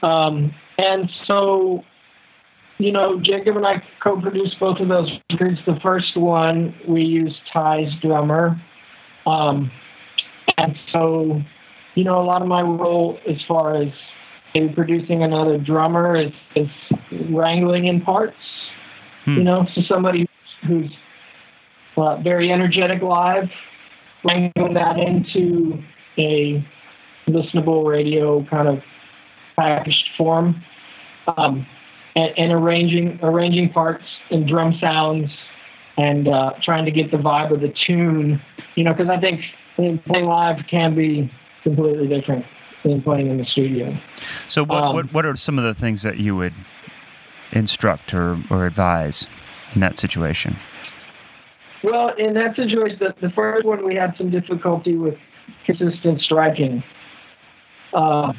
[0.02, 1.82] Um, and so,
[2.78, 5.58] you know, Jacob and I co-produced both of those records.
[5.66, 8.60] The first one we used Ty's drummer,
[9.26, 9.70] um,
[10.58, 11.40] and so,
[11.94, 13.88] you know, a lot of my role as far as
[14.54, 16.68] maybe producing another drummer is, is
[17.30, 18.36] wrangling in parts.
[19.24, 19.38] Hmm.
[19.38, 20.28] You know, so somebody
[20.68, 20.90] who's
[21.96, 23.48] uh, very energetic live,
[24.22, 25.82] bringing that into
[26.18, 26.66] a
[27.28, 28.78] listenable radio kind of
[29.56, 30.62] packaged form,
[31.36, 31.66] um,
[32.14, 35.30] and, and arranging arranging parts and drum sounds,
[35.96, 38.40] and uh, trying to get the vibe of the tune.
[38.74, 39.40] You know, because I think
[39.76, 41.30] playing live can be
[41.62, 42.44] completely different
[42.84, 43.98] than playing in the studio.
[44.48, 46.54] So what, Um, what what are some of the things that you would
[47.52, 49.26] instruct or, or advise
[49.74, 50.56] in that situation?
[51.82, 55.14] Well, in that situation, the, the first one we had some difficulty with
[55.64, 56.82] consistent striking.
[57.92, 58.32] Uh,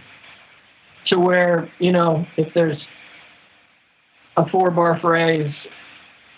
[1.07, 2.77] to where you know if there's
[4.35, 5.53] a four bar phrase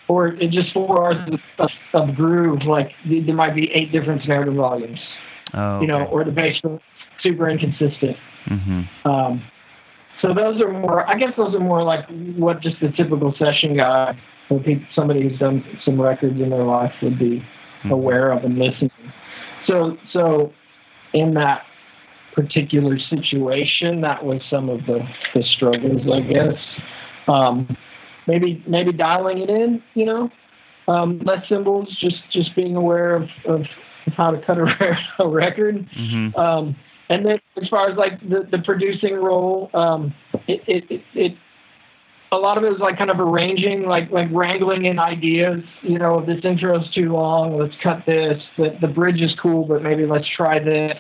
[0.08, 1.18] or it just four bars
[1.60, 5.00] of, of groove, like there might be eight different narrative volumes.
[5.54, 6.56] Oh, You know, or the bass
[7.24, 8.18] super inconsistent.
[8.48, 9.08] Mm-hmm.
[9.10, 9.44] Um,
[10.22, 11.08] so those are more.
[11.08, 14.20] I guess those are more like what just the typical session guy,
[14.50, 17.44] or peop- somebody who's done some records in their life would be
[17.84, 17.92] Mhm.
[17.92, 18.92] aware of and listening.
[19.68, 20.52] So so
[21.14, 21.64] in that
[22.34, 26.56] particular situation, that was some of the, the struggles, I guess.
[27.28, 27.76] Um,
[28.28, 30.32] maybe maybe dialing it in, you know,
[30.88, 33.66] um, less cymbals, just just being aware of, of,
[34.18, 35.88] how to cut a, a record.
[35.96, 36.36] Mhm.
[36.38, 36.76] Um,
[37.10, 40.14] and then as far as like the, the producing role, um,
[40.48, 41.36] it, it, it, it
[42.32, 45.64] a lot of it was like kind of arranging, like like wrangling in ideas.
[45.82, 47.58] You know, this intro's too long.
[47.58, 48.42] Let's cut this.
[48.58, 50.98] The, the bridge is cool, but maybe let's try this.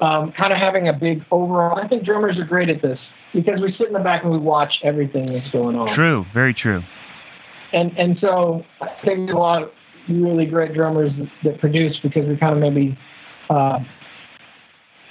[0.00, 1.78] Um, kind of having a big overall.
[1.78, 2.98] I think drummers are great at this
[3.34, 5.86] because we sit in the back and we watch everything that's going on.
[5.88, 6.26] True.
[6.32, 6.82] Very true.
[7.72, 9.70] And and so I think a lot of
[10.08, 11.12] really great drummers
[11.44, 12.98] that produce because we kind of maybe.
[13.50, 13.80] Uh,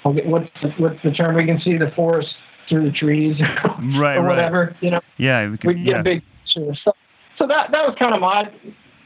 [0.04, 1.36] what's the, what's the term?
[1.36, 2.34] We can see the forest
[2.70, 3.40] through the trees,
[3.96, 4.18] Right.
[4.18, 4.28] or right.
[4.28, 4.76] whatever.
[4.82, 5.50] You know, Yeah.
[5.50, 6.00] We could, get yeah.
[6.00, 6.76] a big picture.
[6.84, 6.94] So,
[7.38, 8.52] so that that was kind of my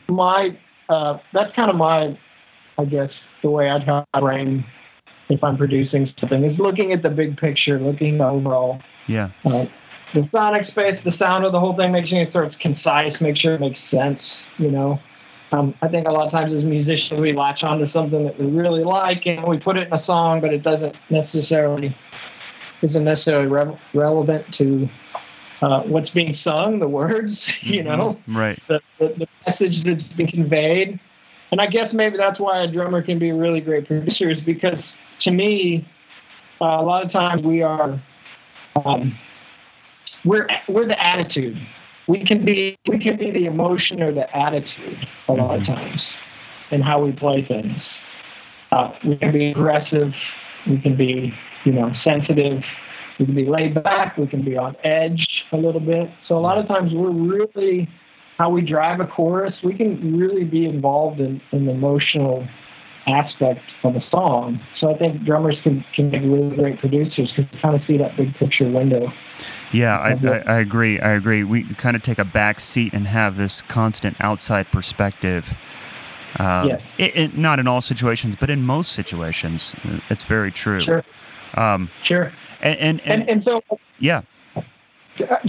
[0.08, 0.58] my
[0.90, 2.18] uh, that's kind of my
[2.78, 3.10] I guess
[3.42, 4.66] the way I try to brain
[5.30, 8.82] if I'm producing something is looking at the big picture, looking overall.
[9.08, 9.32] yeah.
[9.44, 9.66] Uh,
[10.14, 13.56] the sonic space, the sound of the whole thing, making sure it's concise, make sure
[13.56, 14.46] it makes sense.
[14.60, 15.00] You know,
[15.52, 18.46] um, I think a lot of times as musicians we latch onto something that we
[18.46, 21.96] really like and we put it in a song, but it doesn't necessarily
[22.86, 24.88] isn't necessarily re- relevant to
[25.62, 27.52] uh, what's being sung, the words.
[27.64, 27.86] You Mhm.
[27.86, 28.60] know, Right.
[28.68, 31.00] the, the the message that's been conveyed.
[31.52, 34.42] And I guess maybe that's why a drummer can be a really great producer is
[34.42, 35.86] because to me,
[36.62, 38.00] uh, a lot of times we are
[38.86, 39.18] um,
[40.26, 41.58] we're we're the attitude.
[42.08, 46.18] We can be we can be the emotion or the attitude a lot of times
[46.72, 48.00] in how we play things.
[48.72, 50.14] Uh, we can be aggressive.
[50.68, 51.34] We can be
[51.66, 52.64] you know sensitive.
[53.20, 54.18] We can be laid back.
[54.18, 56.10] We can be on edge a little bit.
[56.28, 57.88] So a lot of times we're really
[58.38, 59.54] how we drive a chorus.
[59.64, 62.46] We can really be involved in, in the emotional
[63.08, 64.60] aspect of a song.
[64.80, 67.98] So I think drummers can, can be really great producers because you kind of see
[67.98, 69.08] that big picture window.
[69.72, 71.00] Yeah, I, I, I agree.
[71.00, 71.44] I agree.
[71.44, 75.54] We kind of take a back seat and have this constant outside perspective.
[76.40, 76.82] Um, Yes.
[76.98, 80.84] it, it, not in all situations, but in most situations, uh, it's very true.
[80.84, 81.04] Sure,
[81.56, 82.32] Um, sure.
[82.62, 83.62] and, and, and, And, and so
[84.00, 84.22] yeah,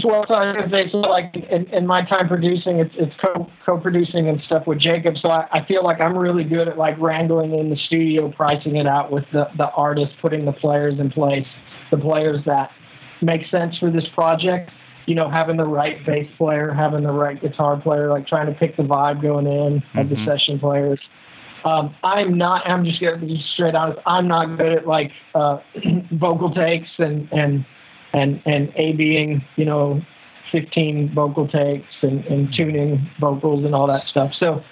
[0.04, 3.12] well, so I was gonna say, so like in, in my time producing, it's it's
[3.24, 5.16] co co-producing and stuff with Jacob.
[5.20, 8.76] So I, I feel like I'm really good at like wrangling in the studio, pricing
[8.76, 11.46] it out with the the artist, putting the players in place,
[11.90, 12.70] the players that
[13.22, 14.70] make sense for this project.
[15.06, 18.58] You know, having the right bass player, having the right guitar player, like trying to
[18.58, 20.26] pick the vibe going in of the Mhm.
[20.26, 21.00] session players.
[21.66, 22.64] Um, I'm not.
[22.64, 23.98] I'm just gonna be straight honest.
[24.06, 25.58] I'm not good at like uh,
[26.12, 27.66] vocal takes and and
[28.12, 30.00] and and a being you know
[30.52, 34.32] 15 vocal takes and, and tuning vocals and all that stuff.
[34.38, 34.62] So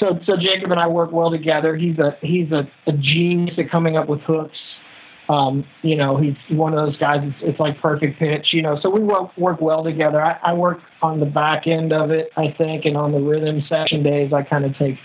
[0.00, 1.76] so so Jacob and I work well together.
[1.76, 4.56] He's a he's a, a genius at coming up with hooks.
[5.28, 7.18] Um, you know, he's one of those guys.
[7.22, 8.46] It's, it's like perfect pitch.
[8.52, 10.24] You know, so we work work well together.
[10.24, 13.62] I, I work on the back end of it, I think, and on the rhythm
[13.68, 14.96] section days, I kind of take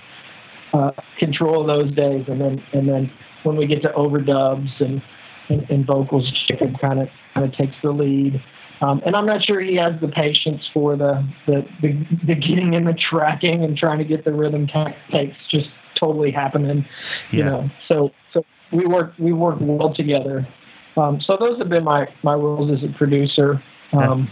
[0.74, 3.11] uh, control those days, and then and then
[3.43, 5.01] when we get to overdubs and
[5.49, 8.41] and, and vocals, Jacob kind of kind of takes the lead.
[8.82, 12.74] Um, and I'm not sure he has the patience for the the, the the getting
[12.74, 14.67] in the tracking and trying to get the rhythm
[15.11, 15.69] takes just
[15.99, 16.86] totally happening.
[17.32, 17.49] You Yeah.
[17.49, 20.47] know, so so we work we work well together.
[20.97, 23.61] Um, so those have been my my roles as a producer.
[23.93, 24.28] Um,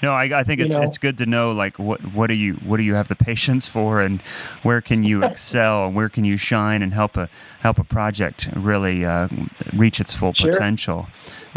[0.06, 0.82] No, I, I think You it's know?
[0.82, 3.68] it's good to know like what what do you what do you have the patience
[3.68, 4.22] for and
[4.62, 7.28] where can you excel and where can you shine and help a
[7.60, 9.28] help a project really uh,
[9.74, 10.50] reach its full Sure.
[10.50, 11.06] potential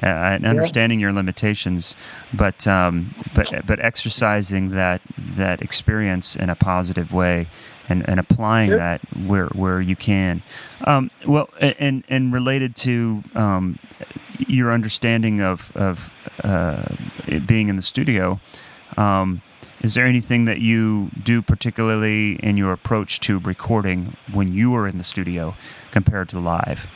[0.02, 1.96] uh, and understanding your limitations
[2.34, 5.02] but um, but but exercising that
[5.38, 7.48] that experience in a positive way
[7.90, 8.78] and, and applying Sure.
[8.78, 10.42] that where where you can
[10.86, 13.78] um, well and and related to um,
[14.48, 16.12] your understanding of of
[16.44, 16.84] uh,
[17.46, 18.40] being in the studio.
[18.98, 19.42] Um,
[19.82, 24.88] is there anything that you do particularly in your approach to recording when you are
[24.88, 25.54] in the studio
[25.92, 26.88] compared to live?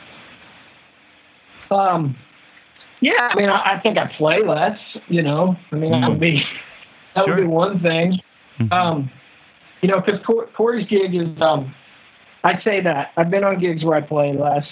[1.70, 2.16] Um,
[3.00, 4.78] yeah, I mean, I, I think I play less.
[5.08, 6.42] You know, I mean, that would be
[7.14, 7.34] that Sure.
[7.34, 8.18] would be one thing.
[8.58, 8.72] Mhm.
[8.72, 9.10] Um,
[9.82, 10.20] you know, because
[10.56, 11.74] Cory's gig is, um,
[12.44, 14.64] I'd say that I've been on gigs where I play less.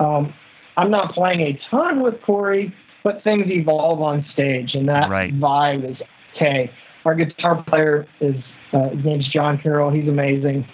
[0.00, 0.32] Um,
[0.76, 2.74] I'm not playing a ton with Cory,
[3.04, 5.38] but things evolve on stage, and that Right.
[5.38, 5.96] vibe is
[6.34, 6.70] okay.
[7.04, 8.36] Our guitar player is
[8.72, 9.90] uh, his name's John Carroll.
[9.90, 10.64] He's amazing.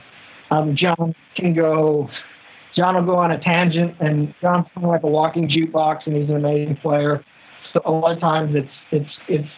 [0.51, 2.09] Um, John can go.
[2.77, 6.17] John will go on a tangent, and John's kind of like a walking jukebox, and
[6.17, 7.25] he's an amazing player.
[7.73, 9.49] So a lot of times it's it's it's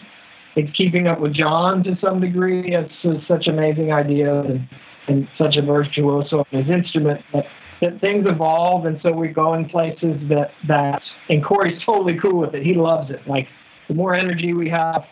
[0.56, 2.74] it's keeping up with John to some degree.
[2.74, 4.68] It's just such amazing ideas and,
[5.08, 7.44] and such a virtuoso on his instrument that,
[7.80, 11.02] that things evolve, and so we go in places that that.
[11.28, 12.64] And Cory's totally cool with it.
[12.64, 13.20] He loves it.
[13.26, 13.46] Like
[13.88, 15.04] the more energy we have,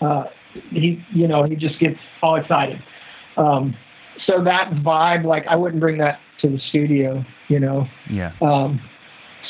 [0.00, 0.24] uh,
[0.70, 2.82] he you know he just gets all excited.
[3.36, 3.74] Um,
[4.26, 7.86] so that vibe, like I wouldn't bring that to the studio, you know.
[8.10, 8.32] Yeah.
[8.42, 8.80] Um,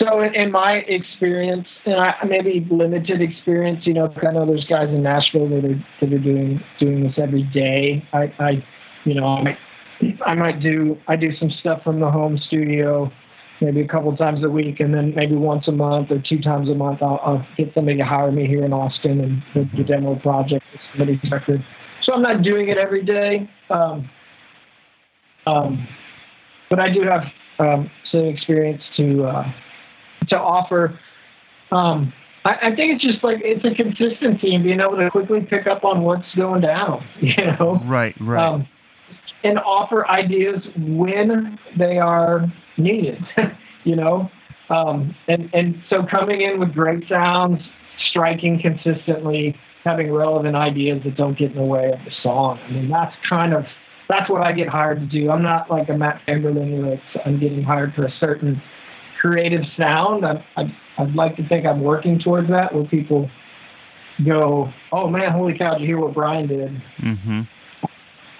[0.00, 4.88] so in, my experience, and I maybe limited experience, you know, I know there's guys
[4.88, 8.02] in Nashville that are that are doing doing this every day.
[8.12, 8.64] I, I
[9.04, 9.58] you know, I might,
[10.24, 13.12] I might do I do some stuff from the home studio,
[13.60, 16.70] maybe a couple times a week, and then maybe once a month or two times
[16.70, 19.84] a month, I'll, I'll get somebody to hire me here in Austin and do the
[19.84, 21.64] demo project somebody's record.
[22.04, 23.50] So I'm not doing it every day.
[23.68, 24.10] Um,
[25.46, 25.86] um,
[26.70, 27.22] but I do have
[27.58, 29.52] um, some experience to uh,
[30.30, 30.98] to offer.
[31.72, 32.12] Um,
[32.44, 35.66] I, I think it's just like it's a consistency and being able to quickly pick
[35.66, 38.14] up on what's going down, you know, Right.
[38.20, 38.44] Right.
[38.44, 38.66] um,
[39.44, 43.18] and offer ideas when they are needed,
[43.84, 44.30] you know.
[44.68, 47.58] Um, and and so coming in with great sounds,
[48.10, 52.58] striking consistently, having relevant ideas that don't get in the way of the song.
[52.68, 53.64] I mean, that's kind of
[54.08, 55.30] that's what I get hired to do.
[55.30, 58.60] I'm not like a Matt Chamberlain where I'm getting hired for a certain
[59.20, 60.24] creative sound.
[60.24, 63.30] I, I, I'd like to think I'm working towards that, where people
[64.24, 65.74] go, "Oh man, holy cow!
[65.74, 67.42] Did you hear what Brian did?" mm-hmm.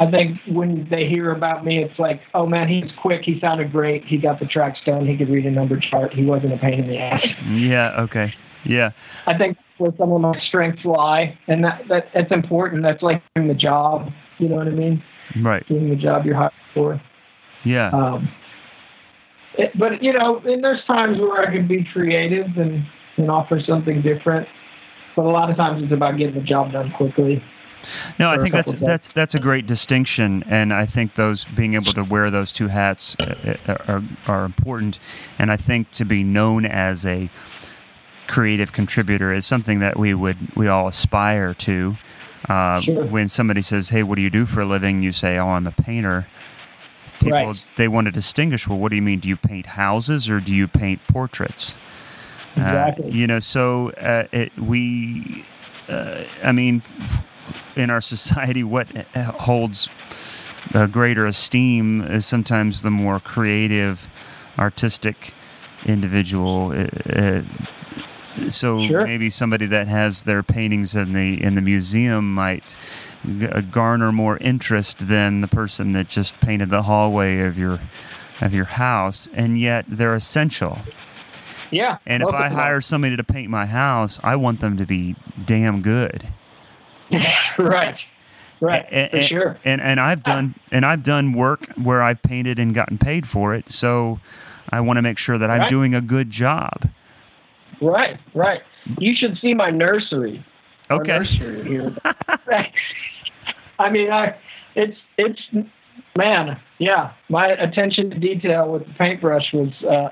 [0.01, 3.23] I think when they hear about me, it's like, "Oh man, he's quick.
[3.25, 4.05] He sounded great.
[4.05, 5.07] He got the tracks done.
[5.07, 6.15] He could read a number chart.
[6.15, 8.01] He wasn't a pain in the ass." Yeah.
[8.01, 8.35] Okay.
[8.65, 8.91] Yeah.
[9.27, 12.83] I think where some of my strengths lie, and that, that that's important.
[12.83, 14.11] That's like doing the job.
[14.39, 15.03] You know what I mean?
[15.43, 15.67] Right.
[15.69, 17.01] Doing the job you're hired for.
[17.65, 17.91] Yeah.
[17.91, 18.29] Um,
[19.61, 22.85] it, but you know, and there's times where I can be creative and,
[23.17, 24.49] and offer something different.
[25.17, 27.43] But a lot of times it's about getting the job done quickly.
[28.19, 31.93] No, I think that's that's that's a great distinction, and I think those being able
[31.95, 35.01] to wear those two hats uh, uh, are are important,
[35.39, 37.31] and I think to be known as a
[38.29, 41.97] creative contributor is something that we would we all aspire to.
[42.49, 43.05] Uh, Sure.
[43.05, 45.67] When somebody says, "Hey, what do you do for a living?" you say, "Oh, I'm
[45.67, 46.27] a painter."
[47.21, 47.65] People Right.
[47.77, 48.67] they want to distinguish.
[48.67, 49.21] Well, what do you mean?
[49.21, 51.77] Do you paint houses or do you paint portraits?
[52.57, 53.11] Uh, Exactly.
[53.13, 55.45] you know, so uh, it, we,
[55.89, 56.83] uh, I mean,
[57.77, 58.89] in our society, what
[59.39, 59.89] holds
[60.75, 64.09] a greater esteem is sometimes the more creative,
[64.59, 65.33] artistic
[65.87, 66.73] individual.
[66.73, 67.43] Uh, uh,
[68.49, 69.07] so Sure.
[69.07, 72.77] maybe somebody that has their paintings in the in the museum might
[73.39, 77.79] g- uh, garner more interest than the person that just painted the hallway of your
[78.41, 80.79] of your house, and yet they're essential.
[81.71, 81.99] Yeah.
[82.07, 85.15] And if I hire somebody to paint my house, I want them to be
[85.45, 86.27] damn good.
[87.59, 88.05] right,
[88.61, 89.59] right, and, for and- sure.
[89.65, 93.55] And and I've done and I've done work where I've painted and gotten paid for
[93.55, 93.69] it.
[93.69, 94.19] So
[94.71, 95.69] I want to make sure that I'm Right.
[95.69, 96.89] doing a good job.
[97.81, 98.61] Right, right.
[98.99, 100.45] You should see my nursery.
[100.91, 101.19] Okay.
[101.19, 101.93] nursery here.
[103.81, 104.37] I mean, I
[104.75, 105.41] it's it's
[106.17, 107.13] man, yeah.
[107.29, 110.09] My attention to detail with the paintbrush was uh,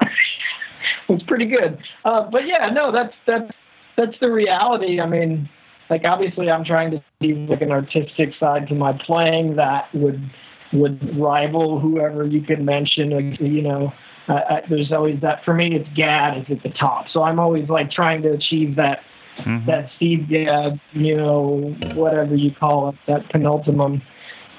[1.08, 1.78] was pretty good.
[2.04, 3.50] Uh, but yeah, no, that's that's
[3.96, 5.00] that's the reality.
[5.00, 5.48] I mean,
[5.90, 10.30] like obviously, I'm trying to see like an artistic side to my playing that would
[10.72, 13.36] would rival whoever you could mention.
[13.40, 13.92] You know,
[14.28, 15.74] I, I, there's always that for me.
[15.74, 19.00] It's Gadd is at the top, so I'm always like trying to achieve that
[19.38, 19.66] Mhm.
[19.66, 24.02] that Steve Gadd, you know, whatever you call it, that penultimate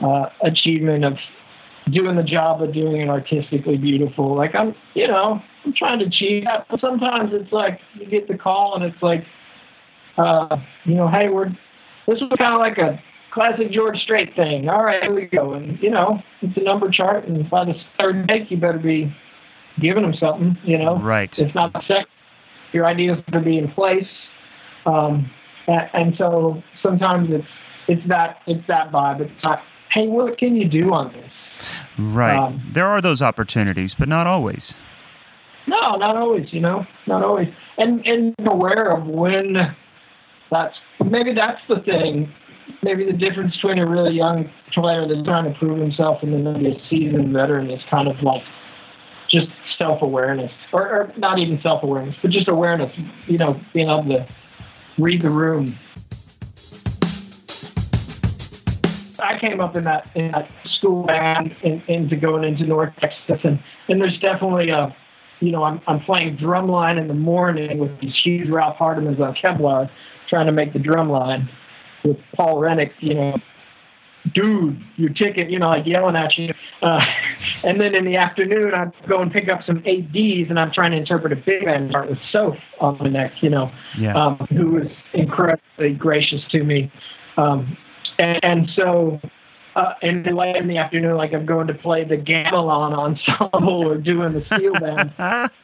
[0.01, 1.17] uh, achievement of
[1.91, 4.35] doing the job of doing it artistically beautiful.
[4.35, 8.27] Like I'm, you know, I'm trying to achieve that, but sometimes it's like you get
[8.27, 9.25] the call and it's like,
[10.17, 11.49] uh, you know, hey, we're
[12.07, 13.01] this was kind of like a
[13.31, 14.69] classic George Strait thing.
[14.69, 17.75] All right, here we go, and you know, it's a number chart, and by the
[17.99, 19.13] third take, you better be
[19.79, 20.97] giving them something, you know.
[20.99, 21.37] Right.
[21.37, 22.07] If not the second,
[22.71, 24.07] your ideas to be in place.
[24.89, 25.29] Um,
[25.67, 27.47] and, and so sometimes it's
[27.87, 29.21] it's that it's that vibe.
[29.21, 29.59] It's not,
[29.93, 31.31] hey, what can you do on this?
[31.97, 32.37] Right.
[32.37, 34.77] Um, there are those opportunities, but not always.
[35.67, 36.51] No, not always.
[36.51, 37.47] You know, not always.
[37.77, 39.55] And and aware of when
[40.51, 42.33] that's maybe that's the thing.
[42.83, 46.43] Maybe the difference between a really young player that's trying to prove himself and then
[46.43, 48.43] maybe a seasoned veteran is kind of like
[49.29, 49.47] just
[49.79, 52.95] self awareness, or, or not even self awareness, but just awareness.
[53.27, 54.27] You know, being able to
[54.99, 55.73] read the room.
[59.21, 63.39] I came up in that in that school band in, into going into North Texas,
[63.43, 64.95] and and there's definitely a,
[65.39, 69.19] you know, I'm I'm playing drum line in the morning with these huge Ralph Hardimons
[69.19, 69.89] on Kevlar,
[70.29, 71.49] trying to make the drum line
[72.03, 73.37] with Paul Rennick, you know,
[74.33, 76.53] dude, your ticket, you know, like yelling at you.
[76.81, 76.99] Uh,
[77.63, 80.91] and then in the afternoon, I'd go and pick up some 8Ds, and I'm trying
[80.91, 84.13] to interpret a big band part with Soph on the neck, you know, Yeah.
[84.15, 86.91] um, who was incredibly gracious to me.
[87.37, 87.77] Um,
[88.17, 89.19] and, and so,
[89.75, 93.87] uh, and then later in the afternoon, like I'm going to play the Gamelan ensemble
[93.87, 95.13] or doing the steel band.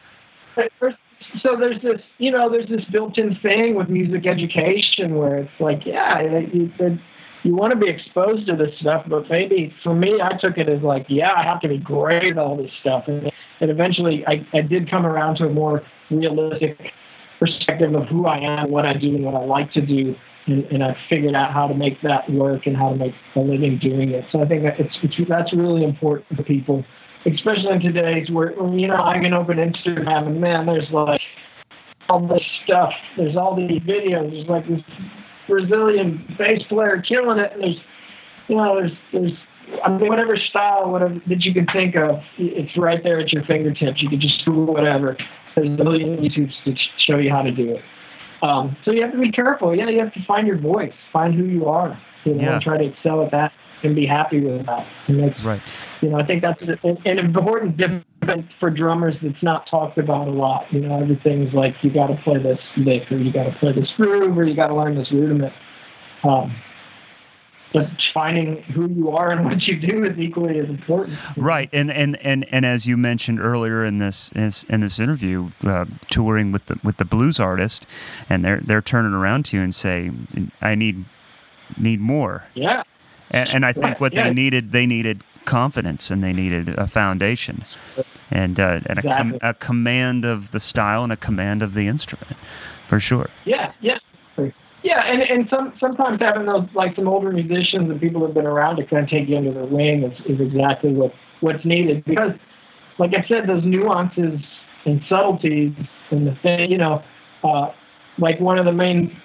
[1.42, 5.86] So there's this, you know, there's this built-in thing with music education where it's like,
[5.86, 7.00] yeah, you, you,
[7.46, 10.68] you want to be exposed to this stuff, but maybe for me, I took it
[10.68, 13.32] as like, yeah, I have to be great at all this stuff, and,
[13.62, 16.78] and eventually, I, I did come around to a more realistic
[17.40, 20.16] perspective of who I am, what I do, and what I like to do,
[20.48, 23.40] and, and I figured out how to make that work and how to make a
[23.40, 24.26] living doing it.
[24.32, 26.84] So I think it's, it's that's really important for people
[27.26, 31.22] especially in today's where you know I can open Instagram and man, there's like
[32.10, 32.92] all this stuff.
[33.18, 34.32] There's all these videos.
[34.32, 34.82] There's like this
[35.48, 37.52] Brazilian bass player killing it.
[37.54, 37.78] And there's
[38.48, 39.32] you know there's there's
[39.84, 43.44] I mean whatever style whatever that you can think of, it's right there at your
[43.46, 44.02] fingertips.
[44.02, 45.18] You can just Google whatever.
[45.56, 46.76] There's a million YouTubes to
[47.08, 47.82] show you how to do it.
[48.42, 49.76] Um, so you have to be careful.
[49.76, 52.54] Yeah, you have to find your voice, find who you are, you know, Yeah.
[52.56, 54.86] and try to excel at that and be happy with that.
[55.08, 55.62] And that's Right.
[56.02, 58.06] you know, I think that's an, an important difference
[58.60, 60.72] for drummers that's not talked about a lot.
[60.72, 63.74] You know, everything's like you got to play this lick or you got to play
[63.74, 65.54] this groove or you got to learn this rudiment.
[66.24, 66.56] Um,
[67.74, 71.18] but finding who you are and what you do is equally as important.
[71.36, 75.86] Right, and and and and as you mentioned earlier in this in this interview, uh,
[76.10, 77.86] touring with the with the blues artist,
[78.30, 80.10] and they're they're turning around to you and say,
[80.62, 81.04] "I need
[81.78, 82.84] need more," Yeah.
[83.32, 87.64] and, and I think what they needed, they needed confidence and they needed a foundation,
[88.32, 91.88] and uh, and a, com- a command of the style and a command of the
[91.88, 92.38] instrument,
[92.88, 93.30] for sure.
[93.46, 94.00] Yeah, yeah,
[94.86, 98.46] yeah, and and some sometimes having those like some older musicians and people who've been
[98.46, 102.06] around to kind of take you under their wing is, is exactly what what's needed.
[102.06, 102.34] Because,
[103.00, 104.40] like I said, those nuances
[104.86, 105.74] and subtleties
[106.12, 107.04] and the thing, you know,
[107.44, 107.72] uh,
[108.20, 109.20] like one of the main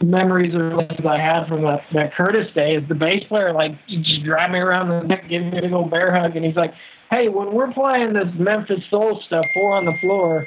[0.00, 3.72] memories or lessons I had from that, that Curtis day is the bass player like
[3.88, 6.56] just drive me around the neck, give me a big old bear hug, and he's
[6.56, 6.72] like,
[7.10, 10.46] "Hey, when we're playing this Memphis soul stuff, four on the floor,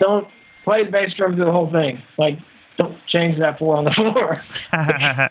[0.00, 0.28] don't
[0.64, 2.02] play the bass drum through the whole thing.
[2.18, 2.38] Like,
[2.76, 4.42] don't change that four on the floor.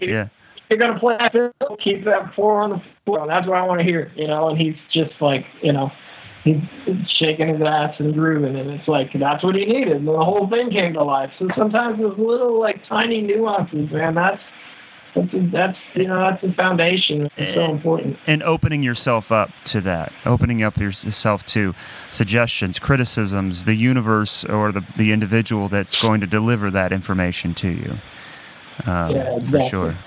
[0.00, 0.28] yeah,
[0.68, 3.26] You're gonna play that, keep that four on the floor.
[3.26, 4.48] That's what I want to hear, you know.
[4.48, 5.90] And he's just like, you know,
[6.44, 6.62] he's
[7.18, 9.96] shaking his ass and grooving, and it's like that's what he needed.
[9.96, 11.30] And the whole thing came to life.
[11.38, 14.40] So sometimes those little like tiny nuances, man, that's
[15.14, 17.28] that's that's you know that's the foundation.
[17.36, 18.18] It's so important.
[18.26, 21.74] and opening yourself up to that, opening up yourself to
[22.10, 27.70] suggestions, criticisms, the universe or the, the individual that's going to deliver that information to
[27.70, 27.98] you.
[28.86, 29.98] Um, Yeah, For sure.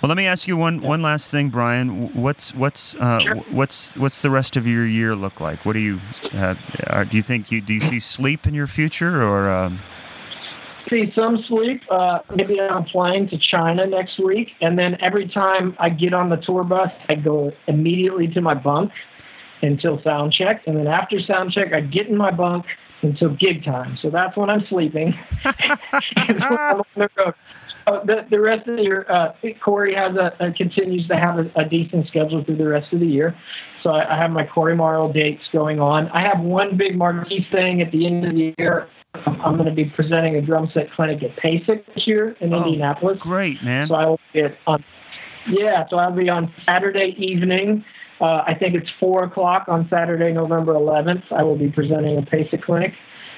[0.00, 2.12] Well, let me ask you one, one last thing, Brian.
[2.14, 3.34] What's what's uh, Sure.
[3.50, 5.64] what's what's the rest of your year look like?
[5.64, 6.00] What do you
[6.34, 6.54] uh,
[6.88, 9.80] are, do you think you do you see sleep in your future or um,
[10.92, 11.82] see some sleep.
[11.90, 16.28] Uh, maybe I'm flying to China next week, and then every time I get on
[16.28, 18.92] the tour bus, I go immediately to my bunk
[19.62, 22.66] until sound check, and then after sound check, I get in my bunk
[23.02, 23.96] until gig time.
[24.00, 25.14] So that's when I'm sleeping.
[27.86, 28.16] And when I'm on the.
[28.16, 29.32] Uh, the, the rest of the year, uh,
[29.64, 33.00] Cory has a, a continues to have a, a decent schedule through the rest of
[33.00, 33.36] the year.
[33.82, 36.08] So I, I have my Cory Morrow dates going on.
[36.08, 38.88] I have one big marquee thing at the end of the year.
[39.14, 42.64] I'm, going to be presenting a drum set clinic at PASIC this year in Oh,
[42.64, 43.18] Indianapolis.
[43.20, 43.88] great, man?
[43.88, 44.82] So I will be on,
[45.50, 47.84] yeah, so I'll be on Saturday evening.
[48.20, 51.24] Uh, I think it's four o'clock on Saturday, November 11th.
[51.30, 52.94] I will be presenting a PASIC clinic.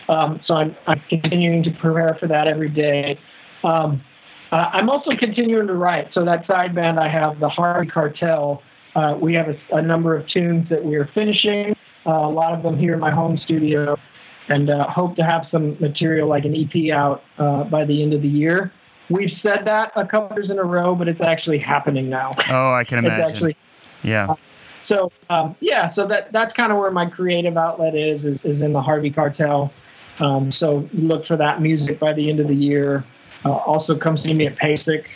[0.08, 3.18] Um, so I'm, I'm continuing to prepare for that every day.
[3.64, 4.02] Um,
[4.54, 6.10] uh, I'm also continuing to write.
[6.14, 8.62] So that side band I have, the Harvey Cartel.
[8.94, 11.74] Uh, we have a, a number of tunes that we are finishing.
[12.06, 13.98] Uh, a lot of them here in my home studio,
[14.48, 18.14] and uh, hope to have some material like an EP out uh, by the end
[18.14, 18.72] of the year.
[19.10, 22.30] We've said that a couple years in a row, but it's actually happening now.
[22.48, 23.34] oh, I can imagine.
[23.34, 23.56] actually
[24.04, 24.34] yeah.
[24.80, 28.62] so um, yeah, so that that's kind of where my creative outlet is is, is
[28.62, 29.72] in the Harvey Cartel.
[30.20, 33.04] Um, so look for that music by the end of the year.
[33.44, 35.06] Uh, also, come see me at PASIC,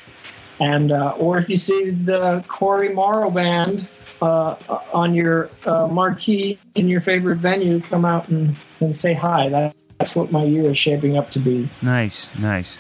[0.60, 3.88] and uh, or if you see the Cory Morrow band
[4.20, 4.56] uh,
[4.92, 9.48] on your uh, marquee in your favorite venue, come out and, and say hi.
[9.48, 11.68] That, that's what my year is shaping up to be.
[11.82, 12.78] Nice, nice.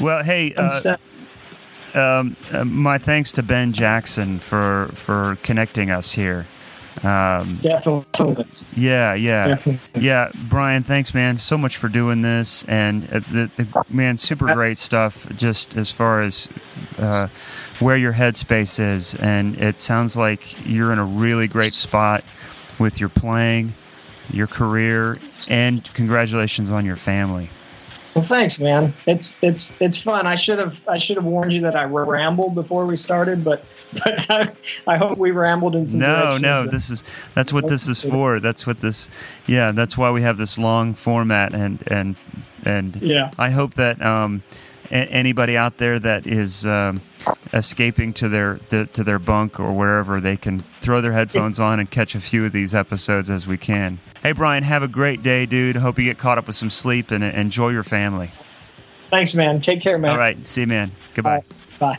[0.00, 0.96] Well, hey, uh,
[1.94, 6.46] um, uh, my thanks to Ben Jackson for for connecting us here.
[7.04, 8.46] Um, Definitely.
[8.74, 10.02] Yeah, yeah, Definitely.
[10.02, 10.30] yeah.
[10.48, 14.78] Brian, thanks, man, so much for doing this, and uh, the, the, man, super great
[14.78, 15.28] stuff.
[15.36, 16.48] Just as far as
[16.98, 17.28] uh,
[17.80, 22.24] where your headspace is, and it sounds like you're in a really great spot
[22.78, 23.74] with your playing,
[24.30, 25.18] your career,
[25.48, 27.50] and congratulations on your family.
[28.18, 28.92] Well, thanks, man.
[29.06, 30.26] It's it's it's fun.
[30.26, 33.64] I should have I should have warned you that I rambled before we started, but
[33.92, 34.52] but I,
[34.88, 36.00] I hope we rambled in some.
[36.00, 36.66] No, no.
[36.66, 37.04] This is
[37.36, 38.40] that's what this is for.
[38.40, 39.08] That's what this.
[39.46, 42.16] Yeah, that's why we have this long format, and and
[42.64, 43.30] and yeah.
[43.38, 44.42] I hope that um,
[44.90, 47.00] a- anybody out there that is um,
[47.52, 51.80] escaping to their to, to their bunk or wherever they can throw their headphones on
[51.80, 53.98] and catch a few of these episodes as we can.
[54.22, 55.76] Hey, Brian, have a great day, dude.
[55.76, 58.30] Hope you get caught up with some sleep and enjoy your family.
[59.10, 59.60] Thanks, man.
[59.60, 60.10] Take care, man.
[60.10, 60.44] All right.
[60.46, 60.92] See you, man.
[61.14, 61.42] Goodbye.
[61.78, 61.94] Bye.
[61.94, 61.98] Bye.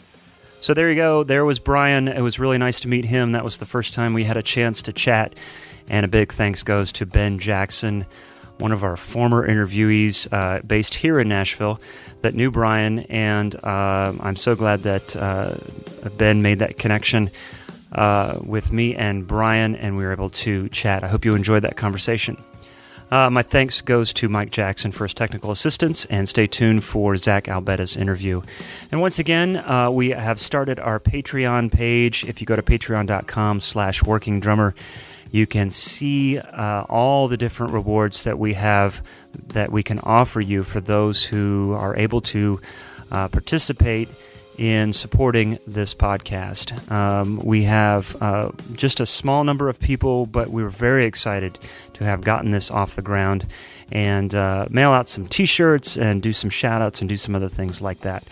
[0.59, 1.23] So there you go.
[1.23, 2.07] There was Brian.
[2.07, 3.31] It was really nice to meet him.
[3.31, 5.33] That was the first time we had a chance to chat.
[5.87, 8.05] And a big thanks goes to Ben Jackson,
[8.59, 11.79] one of our former interviewees uh, based here in Nashville
[12.21, 12.99] that knew Brian.
[12.99, 15.55] And uh, I'm so glad that uh,
[16.17, 17.29] Ben made that connection
[17.91, 21.03] uh, with me and Brian, and we were able to chat.
[21.03, 22.37] I hope you enjoyed that conversation.
[23.11, 27.17] Uh, my thanks goes to Mike Jackson for his technical assistance, and stay tuned for
[27.17, 28.41] Zach Albetta's interview.
[28.91, 32.23] And once again, uh, we have started our Patreon page.
[32.25, 34.75] If you go to patreon.com slash working drummer,
[35.31, 39.01] you can see uh, all the different rewards that we have
[39.49, 42.59] that we can offer you for those who are able to
[43.11, 44.09] uh, participate
[44.57, 46.91] in supporting this podcast.
[46.91, 51.57] Um, we have uh, just a small number of people, but we were very excited
[51.93, 53.45] to have gotten this off the ground
[53.91, 57.35] and uh, mail out some t shirts and do some shout outs and do some
[57.35, 58.23] other things like that.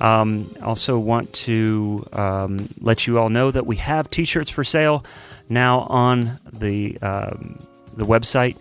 [0.00, 4.64] Um, also, want to um, let you all know that we have t shirts for
[4.64, 5.04] sale
[5.48, 7.58] now on the, um,
[7.96, 8.58] the website.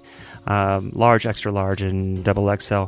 [0.48, 2.84] Um, large, extra large, and double XL.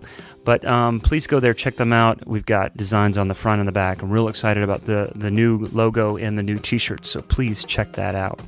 [0.45, 2.25] But um, please go there, check them out.
[2.27, 4.01] We've got designs on the front and the back.
[4.01, 7.65] I'm real excited about the, the new logo and the new t shirts, so please
[7.65, 8.39] check that out.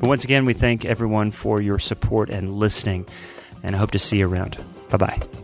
[0.00, 3.06] But once again, we thank everyone for your support and listening,
[3.62, 4.56] and I hope to see you around.
[4.90, 5.41] Bye bye.